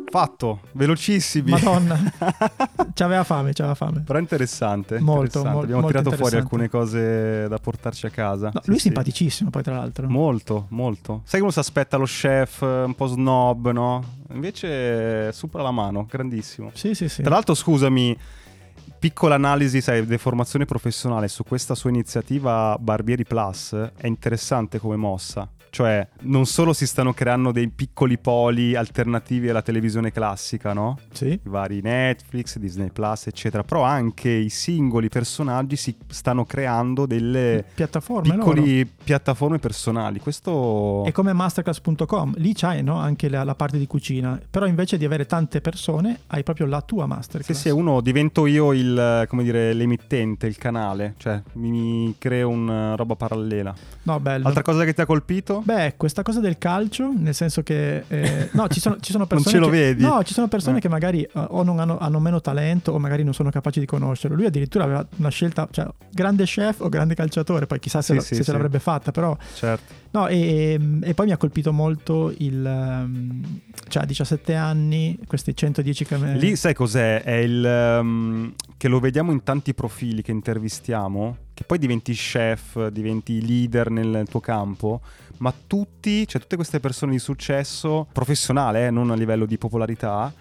Fatto, 0.09 0.61
velocissimi. 0.73 1.51
Madonna. 1.51 1.99
c'aveva 2.93 3.23
fame, 3.23 3.51
c'aveva 3.53 3.75
fame. 3.75 4.01
Però 4.01 4.17
interessante. 4.19 4.99
Molto, 4.99 5.23
interessante. 5.23 5.49
mol- 5.53 5.63
Abbiamo 5.63 5.81
molto 5.81 5.97
tirato 5.99 6.15
fuori 6.17 6.35
alcune 6.37 6.69
cose 6.69 7.47
da 7.47 7.57
portarci 7.57 8.05
a 8.05 8.09
casa. 8.09 8.49
No, 8.53 8.59
Sì, 8.61 8.67
lui 8.67 8.75
è 8.75 8.79
sì. 8.79 8.85
simpaticissimo, 8.85 9.49
poi 9.49 9.63
tra 9.63 9.75
l'altro. 9.75 10.07
Molto, 10.09 10.67
molto. 10.69 11.21
Sai 11.25 11.41
uno 11.41 11.51
si 11.51 11.59
aspetta 11.59 11.97
lo 11.97 12.05
chef 12.05 12.61
un 12.61 12.93
po' 12.95 13.07
snob, 13.07 13.71
no? 13.71 14.03
Invece 14.33 15.31
supera 15.33 15.63
la 15.63 15.71
mano, 15.71 16.05
grandissimo. 16.09 16.71
sì, 16.73 16.93
sì, 16.95 17.09
sì. 17.09 17.21
Tra 17.21 17.33
l'altro, 17.33 17.53
scusami, 17.53 18.17
piccola 19.05 19.35
analisi, 19.35 19.81
sai, 19.81 20.03
deformazione 20.03 20.65
professionale 20.65 21.27
su 21.27 21.43
questa 21.43 21.75
sua 21.75 21.91
iniziativa 21.91 22.75
Barbieri 22.79 23.23
Plus 23.23 23.75
è 23.95 24.07
interessante 24.07 24.79
come 24.79 24.95
mossa. 24.95 25.47
Cioè, 25.75 26.07
non 26.21 26.45
solo 26.45 26.71
si 26.71 26.87
stanno 26.87 27.11
creando 27.11 27.51
dei 27.51 27.67
piccoli 27.67 28.17
poli 28.17 28.75
alternativi 28.75 29.49
alla 29.49 29.61
televisione 29.61 30.09
classica, 30.09 30.71
no? 30.71 30.97
Sì. 31.11 31.27
I 31.31 31.39
vari 31.49 31.81
Netflix, 31.81 32.57
Disney 32.59 32.91
Plus, 32.91 33.27
eccetera, 33.27 33.61
però 33.61 33.81
anche 33.83 34.29
i 34.29 34.47
singoli 34.47 35.09
personaggi 35.09 35.75
si 35.75 35.93
stanno 36.07 36.45
creando 36.45 37.05
delle 37.05 37.65
Piattaforme 37.75 38.35
piccoli 38.35 38.85
piattaforme 38.85 39.59
personali. 39.59 40.19
Questo 40.21 41.03
È 41.03 41.11
come 41.11 41.33
masterclass.com, 41.33 42.35
lì 42.37 42.53
c'hai 42.53 42.81
no, 42.81 42.95
anche 42.97 43.27
la, 43.27 43.43
la 43.43 43.55
parte 43.55 43.77
di 43.77 43.85
cucina, 43.85 44.39
però 44.49 44.67
invece 44.67 44.97
di 44.97 45.03
avere 45.03 45.25
tante 45.25 45.59
persone 45.59 46.21
hai 46.27 46.43
proprio 46.43 46.67
la 46.67 46.81
tua 46.83 47.03
Sì, 47.03 47.09
masterclass. 47.09 47.59
sì, 47.59 47.69
uno 47.69 47.99
divento 47.99 48.45
io 48.45 48.71
il, 48.71 48.94
come 49.27 49.43
dire, 49.43 49.73
l'emittente, 49.73 50.47
il 50.47 50.57
canale, 50.57 51.13
cioè 51.17 51.41
mi, 51.53 51.69
mi 51.69 52.15
creo 52.17 52.49
una 52.49 52.95
roba 52.95 53.15
parallela. 53.15 53.73
No, 54.03 54.19
bello. 54.19 54.47
Altra 54.47 54.61
cosa 54.61 54.83
che 54.83 54.93
ti 54.93 55.01
ha 55.01 55.05
colpito? 55.05 55.61
Beh, 55.65 55.93
questa 55.97 56.21
cosa 56.21 56.39
del 56.39 56.57
calcio, 56.57 57.11
nel 57.15 57.33
senso 57.33 57.63
che 57.63 58.03
eh, 58.07 58.49
no, 58.53 58.67
ci 58.67 58.79
sono, 58.79 58.97
ci 58.99 59.11
sono 59.11 59.25
Non 59.29 59.41
persone 59.41 59.55
ce 59.55 59.59
lo 59.59 59.69
che, 59.69 59.77
vedi? 59.77 60.03
No, 60.03 60.23
ci 60.23 60.33
sono 60.33 60.47
persone 60.47 60.77
Eh. 60.77 60.81
che 60.81 60.89
magari 60.89 61.21
eh, 61.23 61.29
o 61.33 61.63
non 61.63 61.79
hanno, 61.79 61.97
hanno 61.97 62.19
meno 62.19 62.39
talento 62.41 62.91
o 62.91 62.99
magari 62.99 63.23
non 63.23 63.33
sono 63.33 63.49
capaci 63.49 63.79
di 63.79 63.85
conoscerlo. 63.85 64.35
Lui 64.35 64.45
addirittura 64.45 64.83
aveva 64.83 65.05
una 65.17 65.29
scelta, 65.29 65.67
cioè 65.71 65.87
grande 66.11 66.43
chef 66.45 66.79
o 66.81 66.89
grande 66.89 67.15
calciatore, 67.15 67.65
poi 67.65 67.79
chissà 67.79 68.01
se, 68.01 68.13
Sì, 68.13 68.15
lo- 68.15 68.21
sì, 68.21 68.27
se 68.29 68.35
sì. 68.35 68.43
ce 68.43 68.51
l'avrebbe 68.51 68.79
fatta, 68.79 69.11
però 69.11 69.35
Certo. 69.55 69.93
No, 70.15 70.27
e, 70.27 70.79
e 71.01 71.13
poi 71.13 71.25
mi 71.25 71.31
ha 71.33 71.37
colpito 71.37 71.73
molto 71.73 72.33
il 72.37 72.65
ehm, 72.65 73.61
cioè 73.89 74.03
a 74.03 74.05
17 74.05 74.55
anni, 74.55 75.19
questi 75.27 75.55
110 75.55 76.05
km. 76.05 76.37
Lì 76.37 76.55
sai 76.55 76.73
cos'è? 76.73 77.21
È 77.21 77.33
il 77.33 77.65
ehm, 77.65 78.53
che 78.77 78.87
lo 78.87 78.99
vediamo 78.99 79.31
in 79.31 79.43
tanti 79.43 79.73
profili 79.73 80.21
che 80.21 80.31
intervistiamo, 80.31 81.37
che 81.53 81.63
poi 81.65 81.77
diventi 81.77 82.13
chef, 82.13 82.87
diventi 82.87 83.45
leader 83.45 83.89
nel 83.89 84.25
tuo 84.29 84.39
campo, 84.39 85.01
ma 85.37 85.53
tutti, 85.67 86.27
cioè 86.27 86.41
tutte 86.41 86.55
queste 86.55 86.79
persone 86.79 87.11
di 87.11 87.19
successo 87.19 88.07
professionale, 88.11 88.87
eh, 88.87 88.91
non 88.91 89.11
a 89.11 89.15
livello 89.15 89.45
di 89.45 89.57
popolarità, 89.57 90.33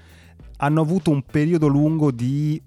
hanno 0.59 0.81
avuto 0.81 1.11
un 1.11 1.23
periodo 1.23 1.67
lungo 1.67 2.11
di 2.11 2.61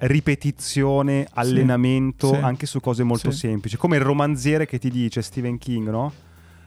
ripetizione, 0.00 1.26
allenamento 1.32 2.34
sì. 2.34 2.40
anche 2.40 2.66
su 2.66 2.80
cose 2.80 3.02
molto 3.02 3.30
Sì. 3.30 3.38
semplici, 3.38 3.76
come 3.76 3.96
il 3.96 4.02
romanziere 4.02 4.66
che 4.66 4.78
ti 4.78 4.90
dice 4.90 5.22
Stephen 5.22 5.58
King, 5.58 5.88
no? 5.90 6.12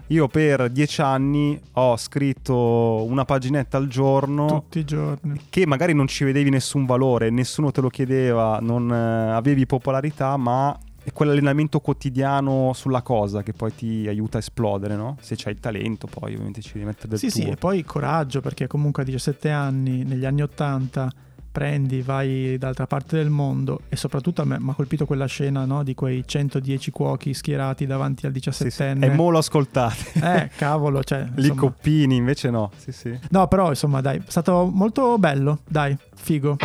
Io 0.07 0.27
per 0.27 0.69
dieci 0.69 1.01
anni 1.01 1.59
ho 1.73 1.97
scritto 1.97 3.03
una 3.07 3.25
paginetta 3.25 3.77
al 3.77 3.87
giorno 3.87 4.45
tutti 4.47 4.79
i 4.79 4.83
giorni. 4.85 5.39
che 5.49 5.65
magari 5.65 5.93
non 5.93 6.07
ci 6.07 6.23
vedevi 6.23 6.49
nessun 6.49 6.85
valore, 6.85 7.29
nessuno 7.29 7.71
te 7.71 7.81
lo 7.81 7.87
chiedeva, 7.89 8.59
non 8.61 8.91
eh, 8.91 9.31
avevi 9.31 9.65
popolarità, 9.65 10.35
ma 10.37 10.77
è 11.01 11.11
quell'allenamento 11.11 11.79
quotidiano 11.79 12.71
sulla 12.73 13.01
cosa 13.01 13.43
che 13.43 13.53
poi 13.53 13.73
ti 13.73 14.05
aiuta 14.07 14.37
a 14.37 14.41
esplodere, 14.41 14.95
no? 14.95 15.17
Se 15.21 15.35
c'hai 15.37 15.53
il 15.53 15.59
talento, 15.59 16.07
poi 16.07 16.33
ovviamente 16.33 16.61
ci 16.61 16.73
devi 16.73 16.85
mettere 16.85 17.07
del 17.07 17.17
Sì, 17.19 17.29
tuo. 17.29 17.41
sì, 17.41 17.47
e 17.49 17.55
poi 17.55 17.83
coraggio 17.83 18.39
perché 18.41 18.67
comunque 18.67 19.03
a 19.03 19.05
17 19.05 19.49
anni, 19.49 20.03
negli 20.03 20.25
anni 20.25 20.41
80, 20.43 21.11
prendi, 21.53 22.01
vai 22.01 22.57
dall'altra 22.57 22.87
parte 22.87 23.15
del 23.15 23.29
mondo 23.29 23.81
e 23.87 23.95
soprattutto 23.95 24.41
a 24.41 24.45
me 24.45 24.57
mi 24.59 24.71
ha 24.71 24.73
colpito 24.73 25.05
quella 25.05 25.27
scena 25.27 25.63
no, 25.65 25.83
di 25.83 25.93
quei 25.93 26.23
110 26.25 26.89
cuochi 26.89 27.35
schierati 27.35 27.85
davanti 27.85 28.25
al 28.25 28.33
Sì, 28.33 28.51
sì. 28.51 28.63
17enne. 28.65 29.03
E 29.03 29.09
mo 29.09 29.29
lo 29.29 29.37
ascoltate. 29.37 30.21
Eh, 30.33 30.49
cavolo, 30.55 31.03
cioè... 31.03 31.27
Insomma. 31.35 31.59
coppini, 31.59 32.15
invece 32.15 32.49
no. 32.49 32.71
Sì, 32.75 32.91
sì. 32.91 33.17
No, 33.29 33.47
però 33.47 33.69
insomma, 33.69 34.01
dai, 34.01 34.17
è 34.17 34.21
stato 34.25 34.69
molto 34.73 35.17
bello, 35.19 35.59
dai, 35.67 35.95
figo. 36.15 36.57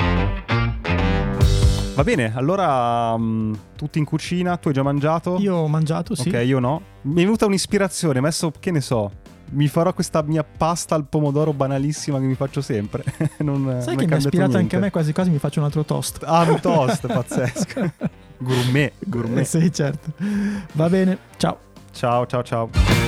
Va 1.95 2.05
bene, 2.05 2.33
allora 2.35 3.19
mm, 3.19 3.53
tutti 3.77 3.99
in 3.99 4.05
cucina, 4.07 4.57
tu 4.57 4.69
hai 4.69 4.75
già 4.75 4.83
mangiato? 4.83 5.37
Io 5.41 5.57
ho 5.57 5.69
mangiato, 5.69 6.15
sì. 6.15 6.29
Ok, 6.29 6.43
io 6.47 6.61
no. 6.61 6.81
Mi 7.03 7.21
è 7.21 7.25
venuta 7.25 7.45
un'ispirazione, 7.45 8.21
adesso 8.21 8.53
che 8.59 8.71
ne 8.71 8.81
so. 8.81 9.11
Mi 9.51 9.67
farò 9.69 9.93
questa 9.95 10.23
mia 10.23 10.45
pasta 10.45 10.95
al 10.95 11.07
pomodoro 11.07 11.53
banalissima 11.53 12.19
che 12.19 12.25
mi 12.25 12.35
faccio 12.35 12.61
sempre. 12.61 13.05
non, 13.39 13.63
non 13.65 13.81
Sai 13.83 13.97
che 13.97 14.07
mi 14.07 14.13
ha 14.13 14.17
ispirato 14.17 14.57
anche 14.57 14.77
a 14.77 14.79
me, 14.79 14.87
niente. 14.87 14.91
quasi 14.91 15.13
quasi 15.13 15.31
mi 15.31 15.39
faccio 15.39 15.61
un 15.61 15.67
altro 15.67 15.85
toast. 15.85 16.23
Ah, 16.25 16.43
un 16.43 16.61
toast, 16.61 17.07
pazzesco. 17.13 17.93
Gourmet, 18.39 18.93
gourmet. 18.99 19.39
Eh, 19.39 19.45
sì, 19.45 19.73
certo. 19.73 20.13
Va 20.73 20.89
bene, 20.89 21.19
ciao. 21.37 21.59
Ciao, 21.93 22.27
ciao, 22.27 22.43
ciao. 22.43 23.08